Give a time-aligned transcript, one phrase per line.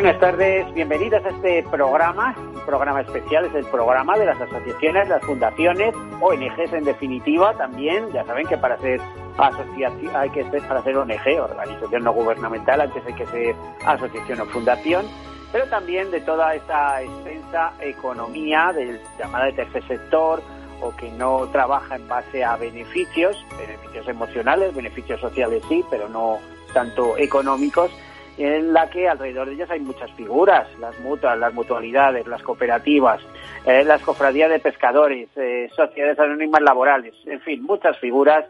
[0.00, 5.08] Buenas tardes, bienvenidas a este programa, un programa especial, es el programa de las asociaciones,
[5.08, 9.00] las fundaciones, ONGs en definitiva también, ya saben que para ser
[9.36, 14.40] asociación hay que ser para ser ONG, organización no gubernamental, antes hay que ser asociación
[14.42, 15.04] o fundación,
[15.50, 20.40] pero también de toda esta extensa economía del llamada de tercer sector
[20.80, 26.38] o que no trabaja en base a beneficios, beneficios emocionales, beneficios sociales sí, pero no
[26.72, 27.90] tanto económicos
[28.38, 33.20] en la que alrededor de ellas hay muchas figuras, las mutuas, las mutualidades, las cooperativas,
[33.66, 38.46] eh, las cofradías de pescadores, eh, sociedades anónimas laborales, en fin, muchas figuras,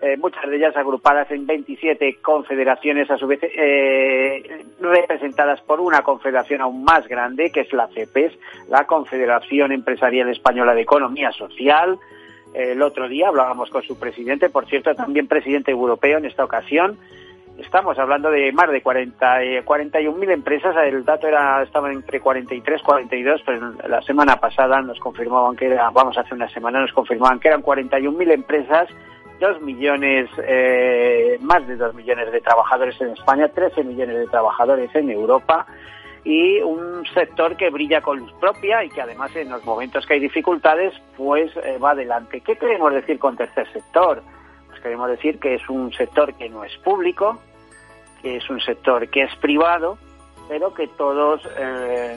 [0.00, 3.40] eh, muchas de ellas agrupadas en 27 confederaciones, a su vez
[4.80, 8.32] representadas por una confederación aún más grande, que es la CEPES,
[8.68, 11.98] la Confederación Empresarial Española de Economía Social.
[12.54, 16.98] El otro día hablábamos con su presidente, por cierto, también presidente europeo en esta ocasión,
[17.58, 22.80] Estamos hablando de más de 40, eh, 41.000 empresas, el dato era estaba entre 43
[22.80, 26.92] y 42, pero la semana pasada nos confirmaban que era, vamos, hace una semana nos
[26.92, 28.88] confirmaban que eran 41.000 empresas,
[29.38, 34.94] 2 millones, eh, más de 2 millones de trabajadores en España, 13 millones de trabajadores
[34.94, 35.66] en Europa
[36.24, 40.14] y un sector que brilla con luz propia y que además en los momentos que
[40.14, 42.40] hay dificultades pues eh, va adelante.
[42.40, 44.22] ¿Qué queremos decir con tercer sector?
[44.82, 47.40] Queremos decir que es un sector que no es público,
[48.20, 49.98] que es un sector que es privado,
[50.48, 52.16] pero que todos eh,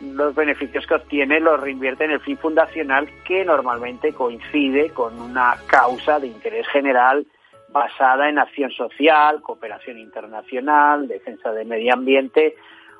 [0.00, 5.56] los beneficios que obtiene los reinvierte en el fin fundacional que normalmente coincide con una
[5.66, 7.26] causa de interés general
[7.68, 12.56] basada en acción social, cooperación internacional, defensa del medio ambiente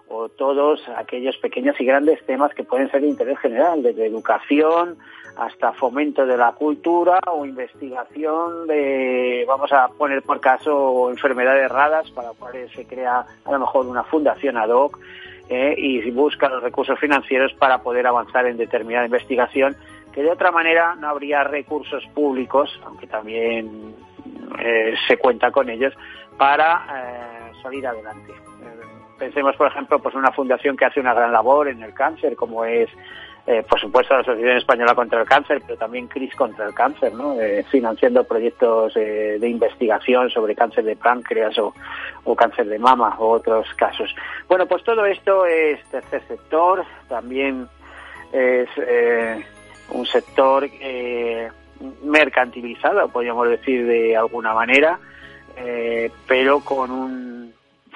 [0.09, 4.99] o todos aquellos pequeños y grandes temas que pueden ser de interés general, desde educación
[5.37, 12.11] hasta fomento de la cultura o investigación de, vamos a poner por caso, enfermedades raras
[12.11, 14.99] para cuales se crea a lo mejor una fundación ad hoc
[15.49, 19.77] eh, y busca los recursos financieros para poder avanzar en determinada investigación
[20.13, 23.95] que de otra manera no habría recursos públicos, aunque también
[24.59, 25.95] eh, se cuenta con ellos,
[26.37, 28.33] para eh, salir adelante.
[29.19, 32.65] Pensemos, por ejemplo, pues una fundación que hace una gran labor en el cáncer, como
[32.65, 32.91] es,
[33.45, 37.13] eh, por supuesto, la Asociación Española contra el Cáncer, pero también CRIS contra el Cáncer,
[37.13, 37.41] ¿no?
[37.41, 41.75] Eh, financiando proyectos eh, de investigación sobre cáncer de páncreas o,
[42.23, 44.15] o, cáncer de mama o otros casos.
[44.49, 47.67] Bueno, pues todo esto es tercer sector, también
[48.33, 48.69] es
[49.91, 50.67] un sector
[52.03, 54.99] mercantilizado, podríamos decir de alguna manera,
[56.27, 57.53] pero con un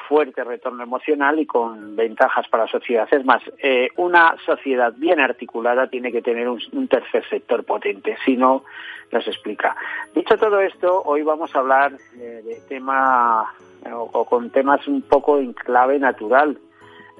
[0.09, 3.09] fuerte retorno emocional y con ventajas para la sociedad.
[3.11, 8.17] Es más, eh, una sociedad bien articulada tiene que tener un, un tercer sector potente,
[8.25, 8.65] si no,
[9.12, 9.77] nos explica.
[10.15, 13.53] Dicho todo esto, hoy vamos a hablar eh, de tema
[13.93, 16.59] o, o, con temas un poco en clave natural.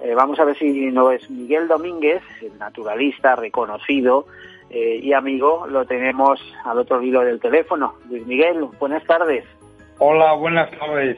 [0.03, 4.27] Eh, vamos a ver si no es Miguel Domínguez, el naturalista reconocido
[4.69, 7.95] eh, y amigo, lo tenemos al otro hilo del teléfono.
[8.11, 9.45] Luis Miguel, buenas tardes.
[9.99, 11.17] Hola, buenas tardes.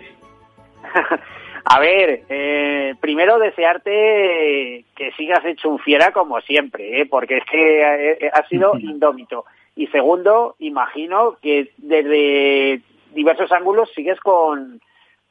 [1.65, 7.07] A ver, eh, primero desearte que sigas hecho un fiera como siempre, ¿eh?
[7.07, 9.45] porque es que eh, ha sido indómito.
[9.77, 12.81] Y segundo, imagino que desde
[13.15, 14.81] diversos ángulos sigues con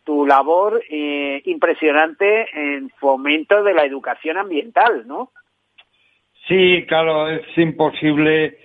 [0.04, 5.32] tu labor eh, impresionante en fomento de la educación ambiental, ¿no?
[6.48, 8.58] Sí, claro, es imposible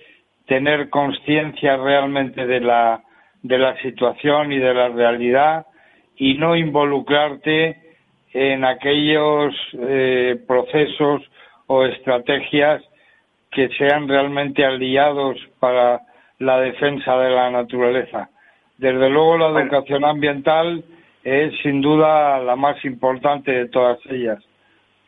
[0.47, 3.03] tener conciencia realmente de la
[3.41, 5.65] de la situación y de la realidad
[6.23, 7.75] y no involucrarte
[8.31, 11.21] en aquellos eh, procesos
[11.67, 12.81] o estrategias
[13.51, 15.99] que sean realmente aliados para
[16.39, 18.29] la defensa de la naturaleza.
[18.77, 20.85] Desde luego la educación ambiental
[21.25, 24.41] es sin duda la más importante de todas ellas.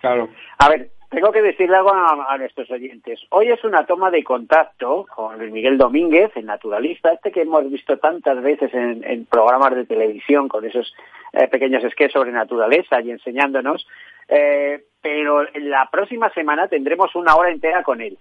[0.02, 0.28] Claro.
[0.60, 3.22] A ver, tengo que decirle algo a, nuestros oyentes.
[3.30, 7.72] Hoy es una toma de contacto con Luis Miguel Domínguez, el naturalista, este que hemos
[7.72, 10.94] visto tantas veces en, en programas de televisión con esos
[11.32, 13.88] eh, pequeños sketches sobre naturaleza y enseñándonos,
[14.28, 18.18] eh, pero la próxima semana tendremos una hora entera con él.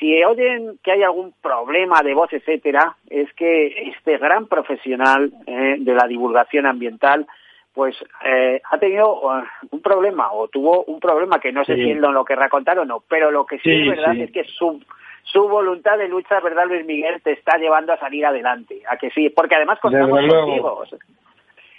[0.00, 5.76] Si oyen que hay algún problema de voz, etcétera, es que este gran profesional eh,
[5.78, 7.28] de la divulgación ambiental
[7.76, 7.94] pues
[8.24, 11.84] eh, ha tenido uh, un problema o tuvo un problema que no sé Sí.
[11.84, 14.12] si él no lo querrá contar o no, pero lo que sí, Sí, es verdad
[14.14, 14.22] sí.
[14.22, 14.80] es que su
[15.24, 17.20] su voluntad de lucha, ¿verdad, Luis Miguel?
[17.20, 20.84] Te está llevando a salir adelante, a que sí, porque además contamos Desde contigo.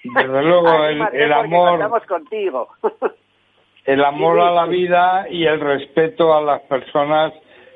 [0.04, 0.84] Desde luego,
[1.14, 2.68] el, amor, contamos contigo.
[3.86, 7.34] el amor a la vida y el respeto a las personas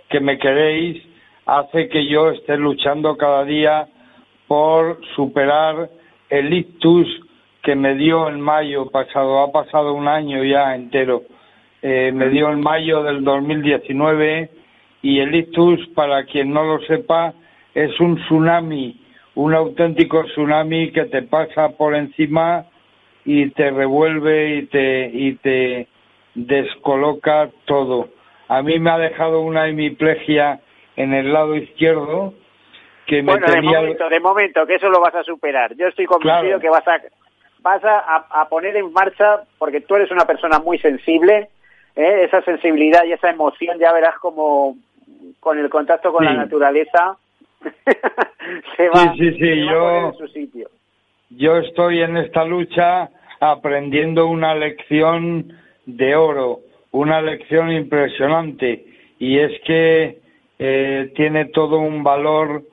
[0.09, 1.03] que me queréis
[1.47, 3.87] hace que yo esté luchando cada día
[4.47, 5.89] por superar
[6.29, 7.07] el ictus
[7.61, 9.41] que me dio en mayo pasado.
[9.41, 11.23] Ha pasado un año ya entero.
[11.81, 14.49] Eh, me dio en mayo del 2019
[15.01, 17.33] y el ictus, para quien no lo sepa,
[17.73, 18.99] es un tsunami,
[19.35, 22.65] un auténtico tsunami que te pasa por encima
[23.25, 25.87] y te revuelve y te y te
[26.35, 28.09] descoloca todo.
[28.47, 30.59] A mí me ha dejado una hemiplegia
[30.95, 32.33] en el lado izquierdo
[33.05, 35.75] que me bueno, de tenía momento, de momento, que eso lo vas a superar.
[35.75, 36.59] Yo estoy convencido Claro.
[36.59, 37.01] que vas a
[37.61, 41.49] vas a, a- poner en marcha, porque tú eres una persona muy sensible,
[41.95, 42.23] ¿eh?
[42.23, 44.75] esa sensibilidad y esa emoción, ya verás como
[45.39, 46.25] con el contacto con Sí.
[46.25, 47.17] la naturaleza
[48.77, 50.69] se va, sí, sí, se va a poner en su sitio.
[51.29, 53.09] yo estoy en esta lucha
[53.39, 55.53] aprendiendo una lección
[55.85, 56.59] de oro,
[56.91, 58.85] una lección impresionante
[59.19, 60.19] y es que
[60.59, 62.63] eh, tiene todo un valor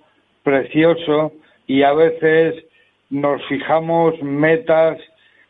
[0.42, 1.32] precioso
[1.66, 2.64] y a veces
[3.10, 4.98] nos fijamos metas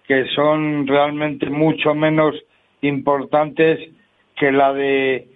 [0.07, 2.35] que son realmente mucho menos
[2.81, 3.79] importantes
[4.37, 5.29] que la de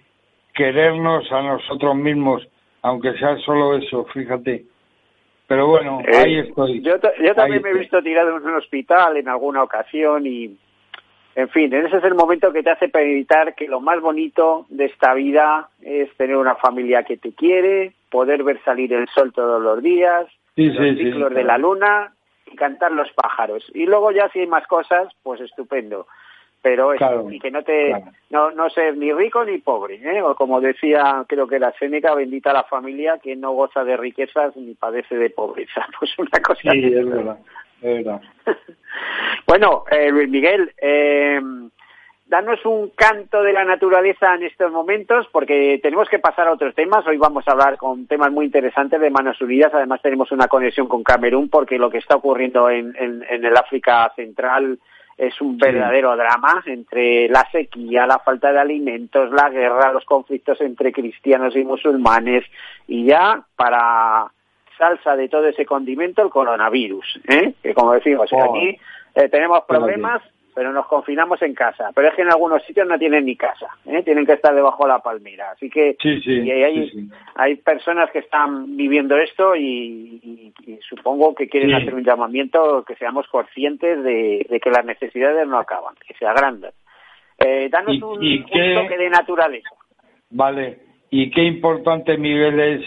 [0.53, 2.47] querernos a nosotros mismos,
[2.81, 4.65] aunque sea solo eso, fíjate.
[5.47, 6.81] Pero bueno, Eh, ahí estoy.
[6.81, 10.57] Yo, yo también Ahí me he visto tirado en un hospital en alguna ocasión y,
[11.35, 14.85] en fin, ese es el momento que te hace meditar que lo más bonito de
[14.85, 19.61] esta vida es tener una familia que te quiere, poder ver salir el sol todos
[19.61, 22.13] los días, Sí, los sí, sí, ciclos de la luna
[22.45, 23.63] y cantar los pájaros.
[23.73, 26.07] Y luego ya si hay más cosas, pues estupendo.
[26.61, 28.05] Pero Claro, y que no te claro.
[28.29, 30.21] no no ser ni rico ni pobre, ¿eh?
[30.21, 34.55] o como decía creo que la Séneca, bendita la familia que no goza de riquezas
[34.55, 35.85] ni padece de pobreza.
[35.99, 37.37] Pues una cosa Sí, es verdad,
[37.81, 38.21] es verdad.
[39.47, 41.41] bueno, eh, Luis Miguel, eh,
[42.33, 46.73] danos un canto de la naturaleza en estos momentos, porque tenemos que pasar a otros
[46.73, 47.05] temas.
[47.05, 49.71] Hoy vamos a hablar con temas muy interesantes de Manos Unidas.
[49.71, 53.55] Además, tenemos una conexión con Camerún, porque lo que está ocurriendo en, en, en el
[53.55, 54.79] África Central
[55.15, 60.59] es un verdadero drama entre la sequía, la falta de alimentos, la guerra, los conflictos
[60.61, 62.45] entre cristianos y musulmanes
[62.87, 64.25] y ya para
[64.79, 67.53] salsa de todo ese condimento el coronavirus, ¿eh?
[67.61, 68.55] que como decimos Oh.
[68.55, 68.79] aquí
[69.13, 70.23] eh, tenemos Qué problemas
[70.55, 73.67] pero nos confinamos en casa, pero es que en algunos sitios no tienen ni casa,
[73.85, 74.03] ¿eh?
[74.03, 77.55] tienen que estar debajo de la palmera, así que Sí, sí, y hay, sí, hay
[77.55, 82.95] personas que están viviendo esto y, y- y supongo que quieren hacer un llamamiento que
[82.95, 86.71] seamos conscientes de, de que las necesidades no acaban, que se agrandan.
[87.39, 89.69] Eh, danos ¿Y- un, y un qué- toque de naturaleza.
[90.29, 90.79] Vale,
[91.09, 92.81] y qué importante, Miguel, es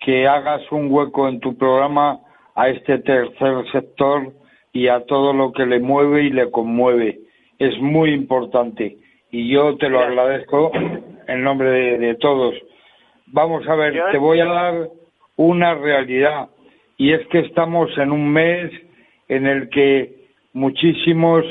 [0.00, 2.20] que hagas un hueco en tu programa
[2.54, 4.32] a este tercer sector
[4.76, 7.20] y a todo lo que le mueve y le conmueve.
[7.58, 8.98] Es muy importante
[9.30, 10.70] y yo te lo agradezco
[11.26, 12.54] en nombre de, de todos.
[13.28, 14.88] Vamos a ver, te voy a dar
[15.36, 16.50] una realidad
[16.98, 18.70] y es que estamos en un mes
[19.28, 20.14] en el que
[20.52, 21.42] muchísimos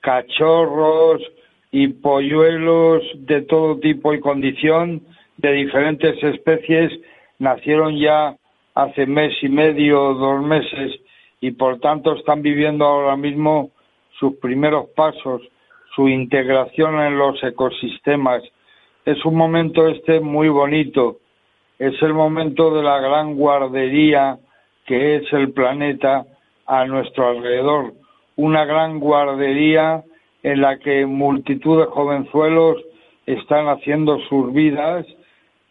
[0.00, 1.20] cachorros
[1.70, 5.02] y polluelos de todo tipo y condición
[5.36, 6.90] de diferentes especies
[7.38, 8.34] nacieron ya
[8.74, 10.98] hace mes y medio, dos meses
[11.40, 13.70] y por tanto están viviendo ahora mismo
[14.18, 15.42] sus primeros pasos,
[15.94, 18.42] su integración en los ecosistemas.
[19.04, 21.18] Es un momento este muy bonito,
[21.78, 24.38] es el momento de la gran guardería
[24.86, 26.26] que es el planeta
[26.66, 27.94] a nuestro alrededor,
[28.36, 30.04] una gran guardería
[30.42, 32.76] en la que multitud de jovenzuelos
[33.26, 35.06] están haciendo sus vidas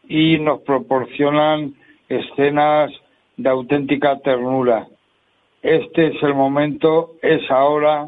[0.07, 1.75] y nos proporcionan
[2.07, 2.91] escenas
[3.37, 4.87] de auténtica ternura.
[5.61, 8.07] Este es el momento, es ahora,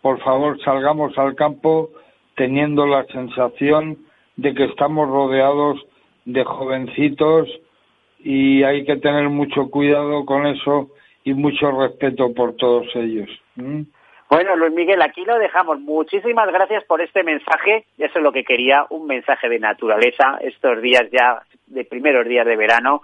[0.00, 1.90] por favor salgamos al campo
[2.36, 3.98] teniendo la sensación
[4.36, 5.84] de que estamos rodeados
[6.24, 7.48] de jovencitos
[8.20, 10.90] y hay que tener mucho cuidado con eso
[11.24, 13.28] y mucho respeto por todos ellos.
[13.56, 15.80] Bueno, Luis Miguel, aquí lo dejamos.
[15.80, 17.84] Muchísimas gracias por este mensaje.
[17.98, 22.46] Eso es lo que quería, un mensaje de naturaleza estos días ya de primeros días
[22.46, 23.02] de verano.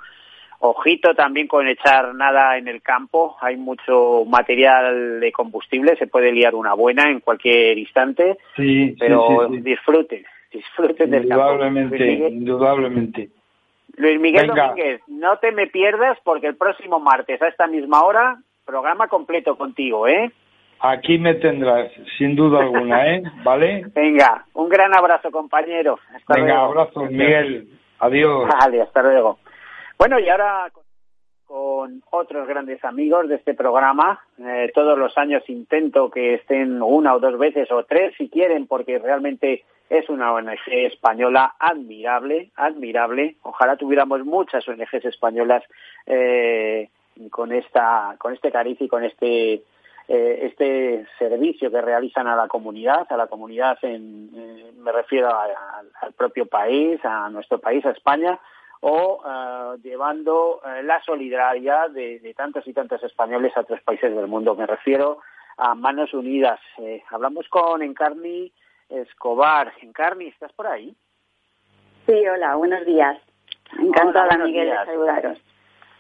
[0.60, 3.36] Ojito también con echar nada en el campo.
[3.40, 9.48] Hay mucho material de combustible, se puede liar una buena en cualquier instante, Sí, pero
[9.48, 11.44] sí, sí, disfruten, disfruten del campo.
[11.44, 13.28] Indudablemente, indudablemente.
[13.96, 14.68] Luis Miguel Venga.
[14.68, 19.56] Domínguez, no te me pierdas porque el próximo martes a esta misma hora, programa completo
[19.56, 20.30] contigo, ¿eh?
[20.80, 23.22] aquí me tendrás, sin duda alguna, ¿eh?
[23.44, 23.86] ¿Vale?
[23.94, 25.98] Venga, un gran abrazo, compañero.
[26.14, 27.68] Hasta Venga, abrazo, Miguel.
[28.00, 28.48] Adiós.
[28.60, 29.38] Vale, hasta luego.
[29.98, 30.70] Bueno, y ahora
[31.48, 34.20] con otros grandes amigos de este programa.
[34.38, 38.66] Eh, todos los años intento que estén una o dos veces o tres si quieren,
[38.66, 43.36] porque realmente es una ONG española admirable, admirable.
[43.42, 45.64] Ojalá tuviéramos muchas ONGs españolas
[46.06, 46.90] eh,
[47.30, 49.62] con esta, con este cariz y con este
[50.06, 54.30] eh, este servicio que realizan a la comunidad, a la comunidad en,
[54.82, 58.38] me refiero al propio país, a nuestro país, a España,
[58.80, 64.26] o eh, llevando la solidaridad de, de, tantos y tantos españoles a otros países del
[64.26, 64.54] mundo.
[64.54, 65.18] Me refiero
[65.56, 66.60] a Manos Unidas.
[67.10, 68.52] hablamos con Encarni
[68.88, 69.72] Escobar.
[69.82, 70.94] Encarni, ¿estás por ahí?
[72.06, 73.18] Sí, hola, buenos días.
[73.78, 75.38] Encantada, Miguel, de saludaros.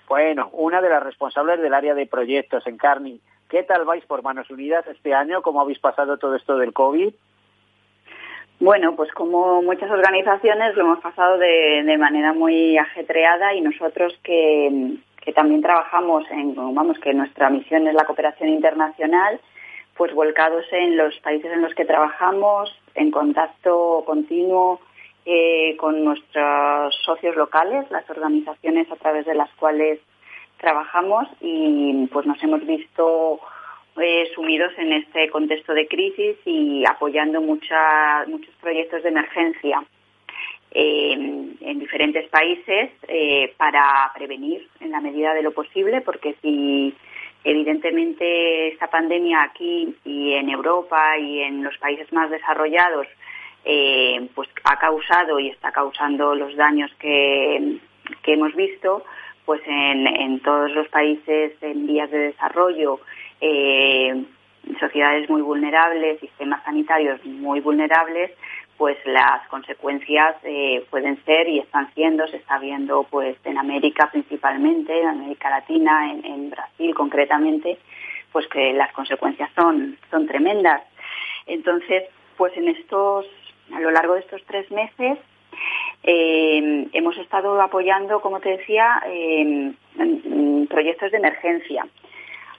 [0.08, 3.20] Bueno, una de las responsables del área de proyectos, Encarni.
[3.48, 5.42] ¿Qué tal vais por Manos Unidas este año?
[5.42, 7.12] ¿Cómo habéis pasado todo esto del COVID?
[8.60, 14.96] Bueno, pues como muchas organizaciones lo hemos pasado de, manera muy ajetreada y nosotros que,
[15.34, 19.38] también trabajamos en, vamos, que nuestra misión es la cooperación internacional,
[19.96, 24.80] pues volcados en los países en los que trabajamos, en contacto continuo
[25.24, 30.00] eh, con nuestros socios locales, las organizaciones a través de las cuales
[30.56, 33.38] trabajamos y pues nos hemos visto
[34.00, 39.82] eh, sumidos en este contexto de crisis y apoyando muchos proyectos de emergencia
[40.70, 46.94] en diferentes países eh, para prevenir en la medida de lo posible, porque si
[47.42, 53.06] evidentemente esta pandemia aquí y en Europa y en los países más desarrollados
[53.64, 57.80] eh, pues ha causado y está causando los daños que
[58.24, 59.04] hemos visto,
[59.48, 63.00] pues en, todos los países en vías de desarrollo,
[63.40, 64.24] eh,
[64.80, 68.32] sociedades muy vulnerables, sistemas sanitarios muy vulnerables,
[68.76, 74.08] pues las consecuencias eh, pueden ser y están siendo, se está viendo pues en América
[74.10, 77.78] principalmente, en América Latina, en, Brasil concretamente,
[78.30, 80.82] pues que las consecuencias son, son tremendas.
[81.46, 82.04] Entonces,
[82.36, 83.26] pues en estos,
[83.74, 85.18] a lo largo de estos tres meses,
[86.04, 89.72] eh, hemos estado apoyando, como te decía, eh,
[90.70, 91.84] proyectos de emergencia.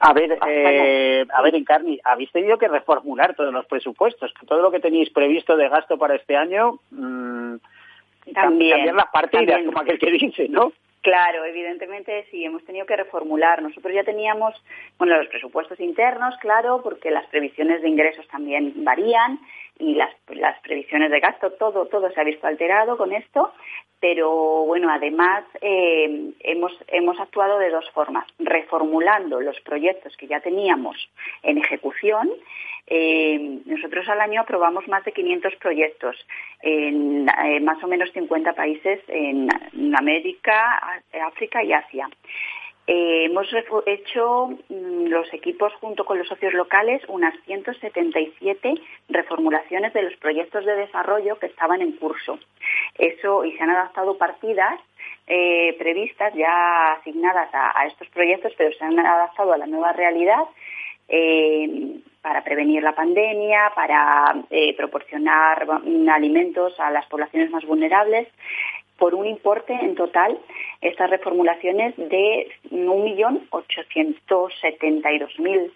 [0.01, 4.72] A ver, eh, a ver, Encarni, habéis tenido que reformular todos los presupuestos, todo lo
[4.72, 7.56] que tenéis previsto de gasto para este año, mmm,
[8.34, 10.72] también, cambiar las partidas, como aquel que dice, ¿no?
[11.01, 13.62] Claro, evidentemente sí, hemos tenido que reformular.
[13.62, 14.53] Nosotros ya teníamos,
[14.98, 19.39] bueno, los presupuestos internos, claro, porque las previsiones de ingresos también varían
[19.79, 23.53] y las, las previsiones de gasto, todo, todo se ha visto alterado con esto,
[24.00, 24.29] pero
[24.65, 30.98] bueno, además eh, hemos, hemos actuado de dos formas, reformulando los proyectos que ya teníamos
[31.43, 32.29] en ejecución.
[32.88, 36.15] Eh, nosotros al año aprobamos más de 500 proyectos
[36.62, 39.50] en eh, más o menos 50 países en
[39.95, 42.09] América, África y Asia.
[42.91, 43.46] Eh, hemos
[43.86, 48.74] hecho mm, los equipos junto con los socios locales unas 177
[49.10, 52.39] reformulaciones de los proyectos de desarrollo que estaban en curso.
[52.98, 54.79] Eso y se han adaptado partidas
[55.27, 60.46] eh, previstas ya asignadas a, estos proyectos, pero se han adaptado a la nueva realidad
[61.10, 64.34] eh, para prevenir la pandemia, para
[64.75, 68.27] proporcionar mm, alimentos a las poblaciones más vulnerables
[69.00, 70.38] por un importe en total,
[70.82, 75.72] estas reformulaciones de 1.872.000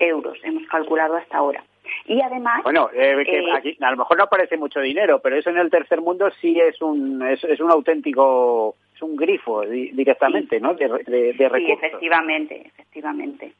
[0.00, 1.64] euros, hemos calculado hasta ahora.
[2.06, 2.62] Y además...
[2.64, 6.00] Bueno, eh, eh, a lo mejor no parece mucho dinero, pero eso en el tercer
[6.00, 10.74] mundo sí es un, es, un auténtico, es un grifo directamente, ¿no?
[10.74, 11.80] De, de, recursos.
[11.80, 13.52] Sí, efectivamente, efectivamente.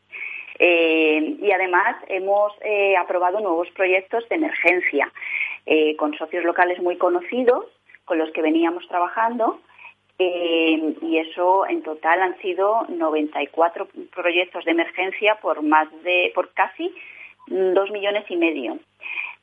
[0.58, 2.52] Eh, y además hemos
[2.98, 5.10] aprobado nuevos proyectos de emergencia
[5.96, 7.64] con socios locales muy conocidos
[8.12, 9.62] con los que veníamos trabajando
[10.18, 16.52] eh, y eso en total han sido 94 proyectos de emergencia por más de por
[16.52, 16.94] casi
[17.46, 18.78] dos millones y medio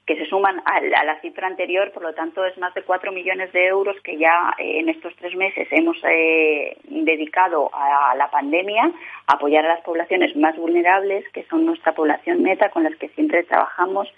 [0.10, 3.54] que se suman a, la cifra anterior, por lo tanto es más de cuatro millones
[3.54, 8.92] de euros que ya eh, en estos tres meses hemos eh, dedicado a, la pandemia,
[9.28, 13.44] apoyar a las poblaciones más vulnerables, que son nuestra población meta con las que siempre
[13.44, 14.12] trabajamos,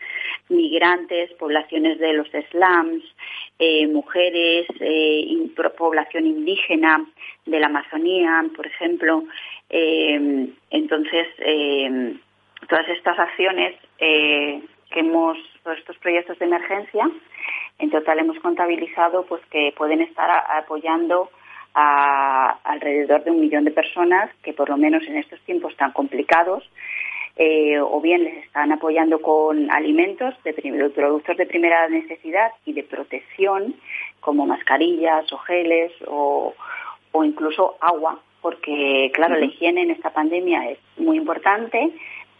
[0.47, 3.03] migrantes, poblaciones de los slums,
[3.59, 4.67] eh, mujeres,
[5.77, 7.05] población indígena
[7.45, 9.23] de la Amazonía, por ejemplo.
[9.69, 11.27] entonces,
[12.69, 17.09] todas estas acciones que hemos, todos estos proyectos de emergencia,
[17.79, 21.29] en total hemos contabilizado pues que pueden estar apoyando
[21.73, 25.91] a alrededor de un millón de personas que por lo menos en estos tiempos tan
[25.91, 26.69] complicados
[27.37, 30.53] eh, o bien les están apoyando con alimentos, de
[30.93, 33.75] productos de primera necesidad y de protección,
[34.19, 36.53] como mascarillas o geles o,
[37.11, 41.91] o incluso agua, porque claro, la higiene en esta pandemia es muy importante,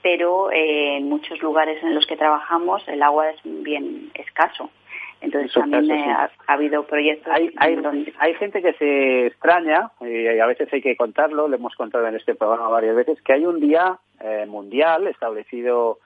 [0.01, 4.69] pero eh, en muchos lugares en los que trabajamos el agua es bien escaso.
[5.21, 7.31] Entonces también eh, ha, habido proyectos.
[7.31, 12.07] Hay, hay, gente que se extraña, y a veces hay que contarlo, lo hemos contado
[12.07, 15.99] en este programa varias veces, que hay un día eh, mundial establecido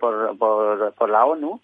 [0.00, 1.60] por, por, por, la ONU,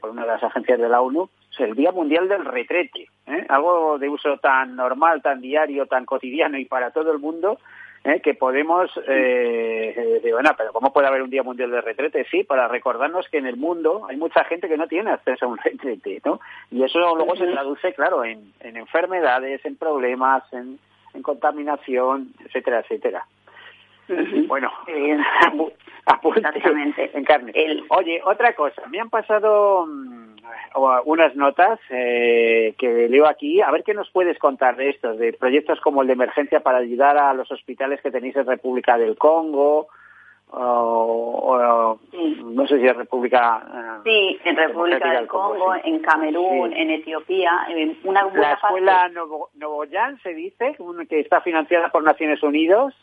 [0.00, 3.08] por una de las agencias de la ONU, es el Día Mundial del Retrete,
[3.48, 7.58] algo de uso tan normal, tan diario, tan cotidiano y para todo el mundo,
[8.04, 8.20] ¿eh?
[8.20, 12.26] que podemos, eh, bueno, pero ¿cómo puede haber un Día Mundial de Retrete?
[12.30, 15.48] Sí, para recordarnos que en el mundo hay mucha gente que no tiene acceso a
[15.48, 16.40] un retrete, ¿no?
[16.70, 20.78] Y eso luego se traduce, claro, en, en enfermedades, en problemas, en,
[21.14, 23.26] en contaminación, etcétera, etcétera.
[24.46, 25.16] Bueno, eh,
[27.14, 27.52] en carne.
[27.88, 30.31] Oye, otra cosa, me han pasado mm,
[31.04, 33.60] unas notas eh, que leo aquí.
[33.60, 36.78] A ver qué nos puedes contar de estos, de proyectos como el de emergencia para
[36.78, 39.88] ayudar a los hospitales que tenéis en República del Congo,
[40.54, 41.98] o,
[42.44, 43.62] no sé si es República.
[43.66, 47.66] Eh, sí, en República del Congo, en Camerún, en Etiopía.
[48.04, 49.10] Una la escuela
[49.54, 50.76] Novoyan se dice
[51.08, 52.94] que está financiada por Naciones Unidas.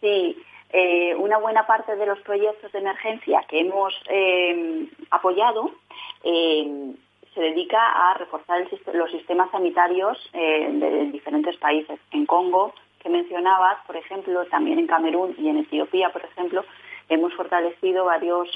[0.00, 0.36] Sí,
[0.70, 5.70] eh, una buena parte de los proyectos de emergencia que hemos eh, apoyado
[6.24, 6.92] eh,
[7.34, 12.00] se dedica a reforzar los sistemas sanitarios de diferentes países.
[12.10, 16.64] En Congo, que mencionabas, por ejemplo, también en Camerún y en Etiopía, por ejemplo,
[17.10, 18.48] hemos fortalecido varios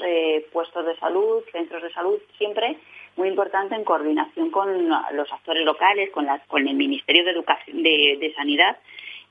[0.51, 2.79] puestos de salud, centros de salud, siempre
[3.17, 8.33] muy importante en coordinación con los actores locales, con, con el Ministerio de, Educación, de,
[8.35, 8.79] Sanidad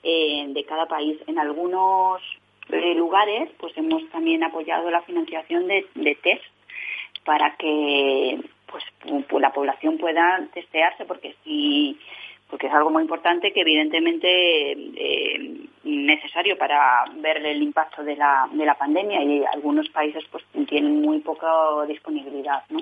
[0.05, 1.19] de cada país.
[1.27, 2.23] En algunos
[2.95, 5.87] lugares, pues hemos también apoyado la financiación de,
[6.23, 6.45] test
[7.25, 8.85] para que pues
[9.41, 11.99] la población pueda testearse porque si
[12.49, 18.49] porque es algo muy importante que evidentemente eh, necesario para ver el impacto de la,
[18.51, 21.47] de la pandemia y algunos países pues tienen muy poca
[21.87, 22.81] disponibilidad ¿no?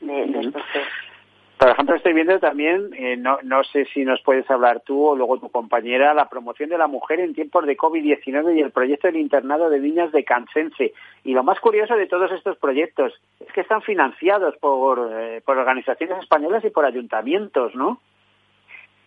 [0.00, 1.13] de, de estos test.
[1.58, 5.16] Por ejemplo, estoy viendo también, eh, no, no sé si nos puedes hablar tú o
[5.16, 9.06] luego tu compañera, la promoción de la mujer en tiempos de COVID-19 y el proyecto
[9.06, 10.92] del internado de niñas de Cansense.
[11.22, 15.56] Y lo más curioso de todos estos proyectos es que están financiados por, eh, por
[15.56, 18.00] organizaciones españolas y por ayuntamientos, ¿no?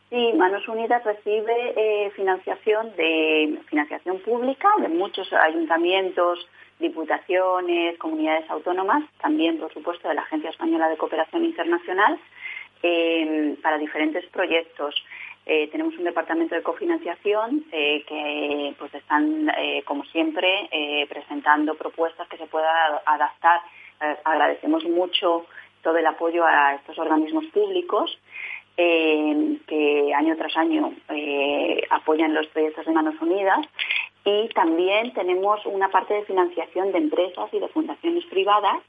[0.09, 6.47] Sí, Manos Unidas recibe eh, financiación de financiación pública de muchos ayuntamientos,
[6.79, 12.19] diputaciones, comunidades autónomas, también, por supuesto, de la Agencia Española de Cooperación Internacional
[12.83, 14.93] Em, para diferentes proyectos.
[15.47, 20.69] Eh, tenemos un departamento de cofinanciación eh, que pues están, eh, como siempre,
[21.09, 23.61] presentando propuestas que se puedan adaptar.
[24.25, 25.47] agradecemos mucho
[25.81, 28.15] todo el apoyo a estos organismos públicos
[28.75, 30.93] que año tras año
[31.89, 33.65] apoyan los proyectos de Manos Unidas
[34.27, 38.83] y también tenemos una parte de financiación de empresas y de fundaciones privadas,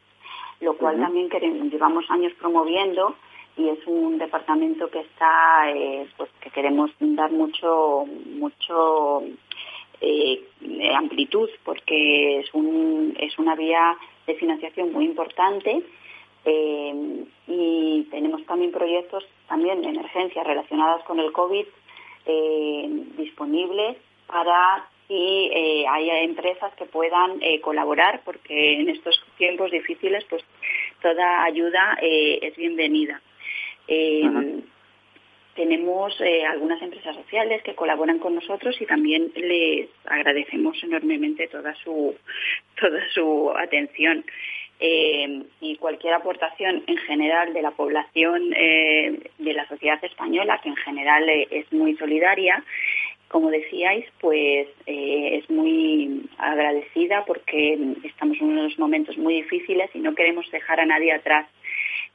[0.59, 3.15] lo cual también queremos, llevamos años promoviendo
[3.57, 9.23] y es un departamento que está, eh, pues que queremos dar mucho, mucho
[10.01, 10.43] eh,
[10.97, 13.97] amplitud porque es un, es una vía
[14.27, 15.85] de financiación muy importante
[16.47, 21.65] eh, y tenemos también proyectos también de emergencia relacionadas con el COVID
[23.17, 23.97] disponibles
[24.27, 25.51] para si
[25.89, 30.45] hay empresas que puedan colaborar porque en estos tiempos difíciles pues
[31.03, 33.21] toda ayuda es bienvenida.
[33.89, 34.61] Eh,
[35.57, 41.75] tenemos eh, algunas empresas sociales que colaboran con nosotros y también les agradecemos enormemente toda
[41.77, 42.15] su,
[42.81, 44.25] toda su atención.
[44.81, 50.77] Eh, y cualquier aportación en general de la población de la sociedad española, que en
[50.77, 52.63] general es muy solidaria,
[53.29, 60.15] como decíais, pues es muy agradecida porque estamos en unos momentos muy difíciles y no
[60.15, 61.47] queremos dejar a nadie atrás.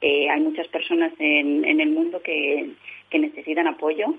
[0.00, 2.70] Eh, hay muchas personas en, el mundo que,
[3.12, 4.14] necesitan apoyo,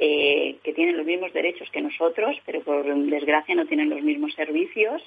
[0.00, 4.34] eh, que tienen los mismos derechos que nosotros, pero por desgracia no tienen los mismos
[4.34, 5.02] servicios,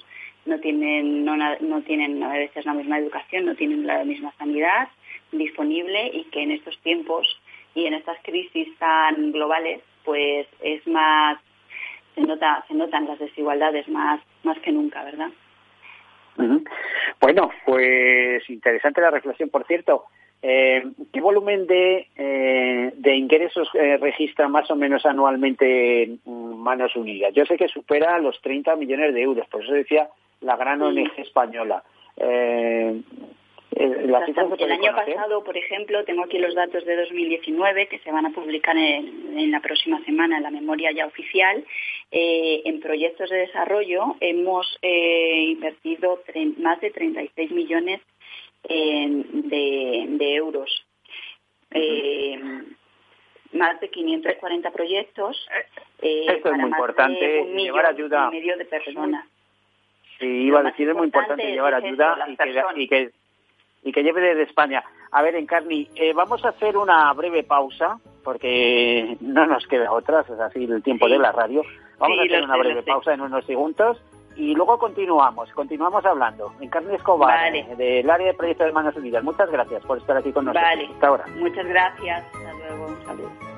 [0.46, 4.88] no tienen, no, no tienen a veces la misma educación, no tienen la misma sanidad
[5.30, 7.38] disponible y que en estos tiempos
[7.74, 11.38] y en estas crisis tan globales, pues es más,
[12.14, 15.28] se, nota, se notan las desigualdades más, más que nunca, ¿verdad?
[17.20, 19.50] Bueno, pues interesante la reflexión.
[19.50, 20.06] Por cierto,
[20.40, 27.34] Eh, ¿Qué volumen de, eh, de ingresos eh, registra más o menos anualmente Manos Unidas?
[27.34, 30.08] Yo sé que supera los 30 millones de euros, por eso decía
[30.40, 31.82] la gran ONG española.
[33.80, 38.26] Eh, el año pasado, por ejemplo, tengo aquí los datos de 2019 que se van
[38.26, 41.64] a publicar en, la próxima semana en la memoria ya oficial.
[42.10, 46.20] en proyectos de desarrollo hemos invertido
[46.58, 48.00] más de 36 millones
[48.64, 50.84] de, euros.
[51.70, 52.40] Eh,
[53.52, 55.48] más de 540 proyectos.
[56.00, 58.30] Eh, Esto es muy importante, llevar ayuda.
[58.30, 59.26] medio de personas.
[60.18, 63.10] Sí, iba a decir, es muy importante llevar ayuda y que, y que,
[63.82, 64.84] y, que, lleve desde España.
[65.10, 70.20] A ver, Encarni, eh, vamos a hacer una breve pausa, porque no nos queda otra,
[70.20, 71.62] es así el tiempo de la radio.
[71.98, 74.00] Vamos a hacer una breve pausa en unos segundos
[74.38, 76.52] y luego continuamos, continuamos hablando.
[76.60, 79.24] Encarni Escobar, del área de proyectos de Manos Unidas.
[79.24, 80.70] Muchas gracias por estar aquí con nosotros.
[80.70, 80.88] Vale.
[80.94, 81.24] Hasta ahora.
[81.36, 82.24] Muchas gracias.
[82.24, 82.86] Hasta luego.
[82.86, 83.57] Un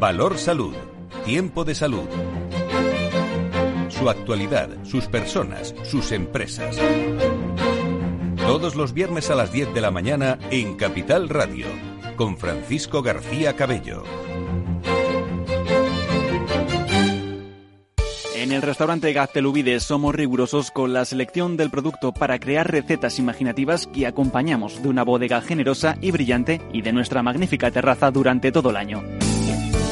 [0.00, 0.74] Valor Salud.
[1.26, 2.08] Tiempo de salud.
[3.90, 6.78] Su actualidad, sus personas, sus empresas.
[8.38, 11.66] Todos los viernes a las 10 de la mañana en Capital Radio,
[12.16, 14.02] con Francisco García Cabello.
[18.36, 23.86] En el restaurante Gaztelubides somos rigurosos con la selección del producto para crear recetas imaginativas
[23.86, 28.70] que acompañamos de una bodega generosa y brillante y de nuestra magnífica terraza durante todo
[28.70, 29.02] el año.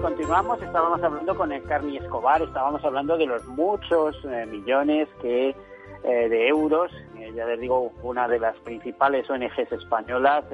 [0.00, 0.62] Continuamos.
[0.62, 5.54] Estábamos hablando con el Carni Escobar, estábamos hablando de los muchos eh, millones que
[6.04, 6.92] eh, de euros.
[7.16, 10.44] Eh, ya les digo, una de las principales ONGs españolas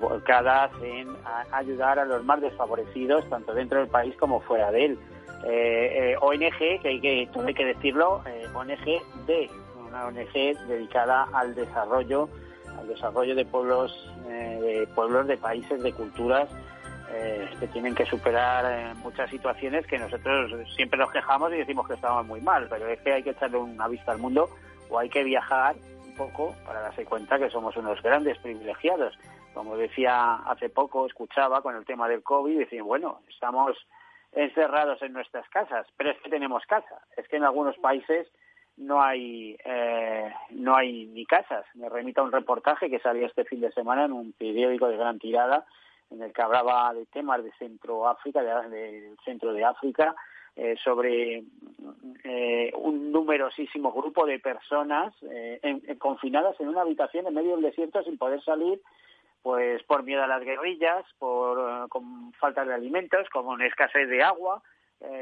[0.00, 1.08] volcadas en
[1.52, 4.98] ayudar a los más desfavorecidos, tanto dentro del país como fuera de él.
[6.20, 8.22] ONG, que hay que, hay que decirlo,
[8.54, 9.48] ONG de
[9.86, 12.28] una ONG dedicada al desarrollo,
[12.76, 16.48] al desarrollo de pueblos, de pueblos, de países, de culturas
[17.10, 21.86] eh, que tienen que superar eh, muchas situaciones que nosotros siempre nos quejamos y decimos
[21.88, 24.50] que estamos muy mal, pero es que hay que echarle una vista al mundo
[24.90, 29.18] o hay que viajar un poco para darse cuenta que somos unos grandes privilegiados.
[29.54, 33.76] Como decía hace poco, escuchaba con el tema del COVID, y decía, bueno, estamos
[34.32, 37.00] encerrados en nuestras casas, pero es que tenemos casa.
[37.16, 38.28] Es que en algunos países
[38.76, 41.64] no hay eh, no hay ni casas.
[41.74, 44.96] Me remito a un reportaje que salió este fin de semana en un periódico de
[44.96, 45.66] gran tirada
[46.10, 50.14] en el que hablaba de temas de Centro África, del centro de África,
[50.60, 51.44] eh, sobre
[52.24, 58.02] eh, un numerosísimo grupo de personas eh, confinadas en una habitación en medio del desierto
[58.02, 58.80] sin poder salir
[59.44, 64.60] pues por miedo a las guerrillas, por con falta de alimentos, con escasez de agua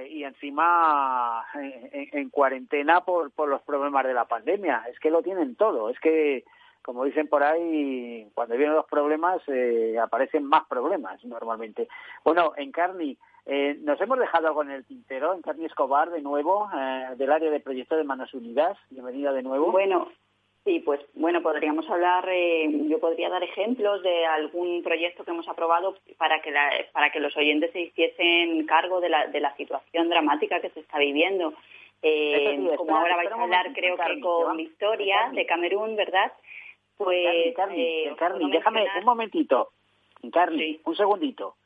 [0.09, 4.85] y encima en, en, cuarentena por, por los problemas de la pandemia.
[4.90, 5.90] Es que lo tienen todo.
[5.90, 6.44] Es que
[6.87, 11.88] como dicen por ahí, cuando vienen los problemas eh, aparecen más problemas normalmente.
[12.22, 16.22] Bueno, en Carni, eh, nos hemos dejado algo en el tintero, en Carni Escobar, de
[16.22, 18.79] nuevo, eh, del área de proyecto de Manos Unidas.
[18.88, 19.72] Bienvenida de nuevo.
[19.72, 20.12] Bueno,
[20.64, 22.25] sí, pues bueno, podríamos hablar,
[22.88, 26.55] yo podría dar ejemplos de algún proyecto que hemos aprobado para que,
[26.92, 30.79] para que los oyentes se hiciesen cargo de la, de la situación dramática que se
[30.79, 31.53] está viviendo.
[32.77, 36.31] como ahora vais a hablar, creo que con Victoria de Camerún, ¿verdad?
[36.97, 38.17] Pues, Carly, eh,
[38.51, 39.71] déjame un momentito.
[40.33, 41.57] Carly, un segundito.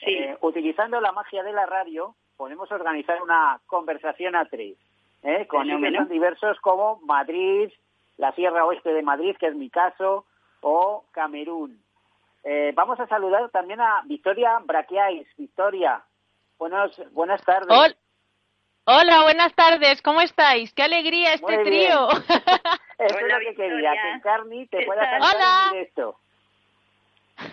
[0.00, 4.76] Eh, utilizando la magia de la radio, podemos organizar una conversación a tres,
[5.22, 5.46] ¿eh?
[5.46, 7.70] con eventos diversos como Madrid,
[8.16, 10.26] la Sierra Oeste de Madrid, que es mi caso,
[10.60, 11.80] o Camerún.
[12.44, 15.28] Eh, vamos a saludar también a Victoria Braquiais.
[15.36, 16.02] Victoria,
[16.58, 17.70] buenos, buenas tardes.
[17.70, 17.94] Hola,
[18.86, 20.72] buenas tardes, ¿cómo estáis?
[20.72, 22.10] ¡Qué alegría este trío!
[22.10, 26.16] Eso es lo que quería, que Carni te pueda cantar en directo.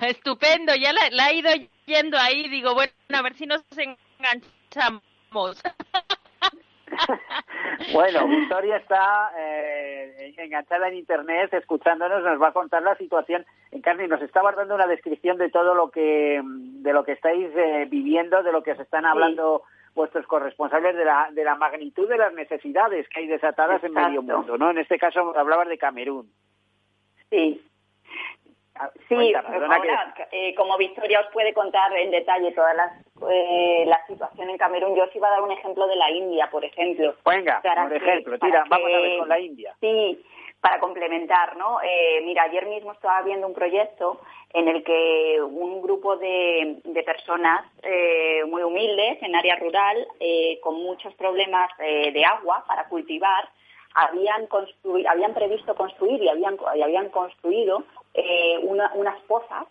[0.01, 1.49] Estupendo, ya la, he ido
[1.85, 5.01] yendo ahí, digo, bueno, a ver si nos enganchamos.
[7.93, 13.45] bueno, Victoria está eh, enganchada en internet, escuchándonos, nos va a contar la situación.
[13.71, 17.49] En Carni nos estaba dando una descripción de todo lo que de lo que estáis
[17.55, 19.63] eh, viviendo, de lo que os están hablando
[19.95, 24.21] vuestros corresponsables de la, de la magnitud de las necesidades que hay desatadas en medio
[24.21, 24.71] mundo, ¿no?
[24.71, 26.31] En este caso hablabas de Camerún.
[27.29, 27.61] Sí.
[28.75, 29.33] Ah, sí,
[30.31, 34.95] eh, como Victoria os puede contar en detalle toda las, eh, la situación en Camerún,
[34.95, 37.13] yo os iba a dar un ejemplo de la India, por ejemplo.
[37.25, 39.75] Venga, por ejemplo, tira, vamos a ver con la India.
[39.81, 40.23] Sí,
[40.61, 41.79] para complementar, ¿no?
[41.81, 44.19] Eh, mira, ayer mismo estaba viendo un proyecto
[44.51, 50.75] en el que un grupo de, personas eh, muy humildes en área rural, eh, con
[50.75, 53.49] muchos problemas de agua para cultivar,
[53.95, 54.47] habían,
[55.07, 57.83] habían previsto construir y habían, habían construido
[58.63, 59.65] unas pozas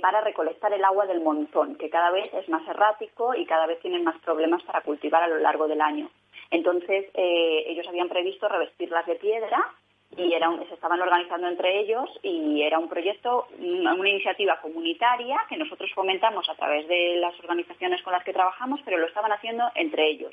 [0.00, 3.80] para recolectar el agua del montón, que cada vez es más errático y cada vez
[3.80, 6.08] tienen más problemas para cultivar a lo largo del año.
[6.54, 9.72] Entonces, eh, ellos habían previsto revestirlas de piedra
[10.16, 10.30] y
[10.68, 16.48] se estaban organizando entre ellos y era un proyecto, una, iniciativa comunitaria que nosotros fomentamos
[16.48, 20.32] a través de las organizaciones con las que trabajamos, pero lo estaban haciendo entre ellos.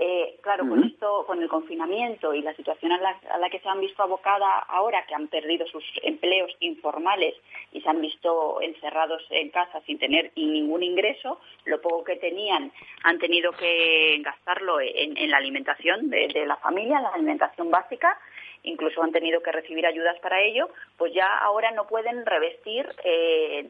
[0.00, 3.80] Eh, claro, con esto, con el confinamiento y la situación a la, que se han
[3.80, 7.34] visto abocada ahora, que han perdido sus empleos informales
[7.72, 12.70] y se han visto encerrados en casa sin tener ningún ingreso, lo poco que tenían
[13.02, 18.16] han tenido que gastarlo en, la alimentación de, la familia, la alimentación básica,
[18.62, 23.68] incluso han tenido que recibir ayudas para ello, pues ya ahora no pueden revestir eh,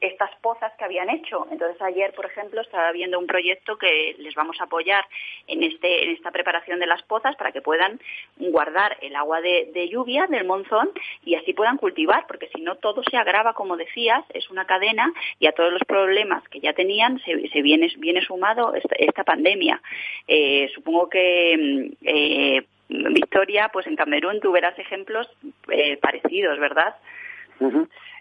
[0.00, 1.46] estas pozas que habían hecho.
[1.50, 5.04] Entonces ayer, por ejemplo, estaba viendo un proyecto que les vamos a apoyar
[5.46, 8.00] en, este, en esta preparación de las pozas para que puedan
[8.36, 10.90] guardar el agua de, lluvia del monzón
[11.24, 15.12] y así puedan cultivar, porque si no todo se agrava, como decías, es una cadena
[15.38, 19.80] y a todos los problemas que ya tenían se, se viene, viene sumado esta, pandemia.
[20.28, 25.28] Eh, supongo que mm, eh, Victoria, pues en Camerún tú verás ejemplos
[25.68, 26.94] eh, parecidos, ¿verdad?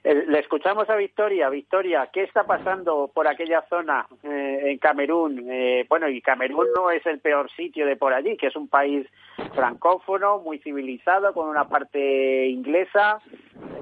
[0.03, 1.49] Eh, le escuchamos a Victoria.
[1.49, 5.47] Victoria, ¿qué está pasando por aquella zona eh, en Camerún?
[5.49, 8.67] Eh, bueno, y Camerún no es el peor sitio de por allí, que es un
[8.67, 9.07] país
[9.55, 13.21] francófono, muy civilizado, con una parte inglesa,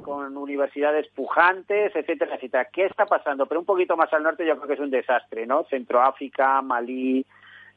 [0.04, 2.66] con universidades pujantes, etcétera, etcétera.
[2.72, 3.48] ¿Qué está pasando?
[3.48, 5.64] Pero un poquito más al norte yo creo que es un desastre, ¿no?
[5.72, 7.26] Centroáfrica, Malí,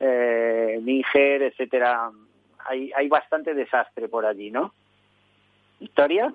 [0.01, 2.11] Níger, etcétera.
[2.67, 4.75] Hay, hay bastante desastre por allí, ¿no?
[5.81, 6.33] Victoria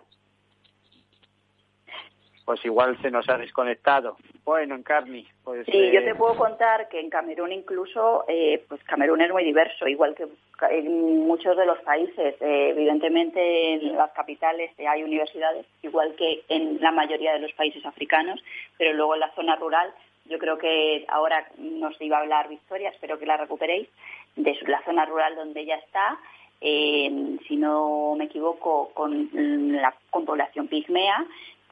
[2.50, 4.18] pues igual se nos ha desconectado.
[4.44, 5.68] Bueno, Encarni, pues...
[5.68, 9.88] Sí, yo te puedo contar que en Camerún incluso, eh, pues Camerún es muy diverso,
[9.88, 10.26] igual que
[10.72, 12.34] en muchos de los países.
[12.42, 17.86] Eh, evidentemente en las capitales hay universidades, igual que en la mayoría de los países
[17.86, 18.44] africanos,
[18.80, 19.94] pero luego en la zona rural,
[20.26, 23.88] yo creo que ahora nos iba a hablar Victoria, espero que la recuperéis,
[24.36, 26.18] de la zona rural donde ella está,
[26.62, 31.28] eh, si no me equivoco, con la con población pigmea,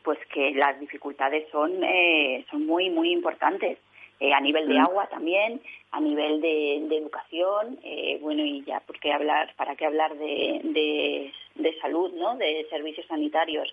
[0.07, 3.77] pues que las dificultades son, eh, son muy, muy importantes.
[4.21, 4.85] Eh, a nivel de mm.
[4.85, 9.85] agua también, a nivel de, educación, eh, bueno, y ya, ¿por qué hablar, ¿para qué
[9.85, 12.37] hablar de, de, salud, ¿no?
[12.37, 13.67] de servicios sanitarios?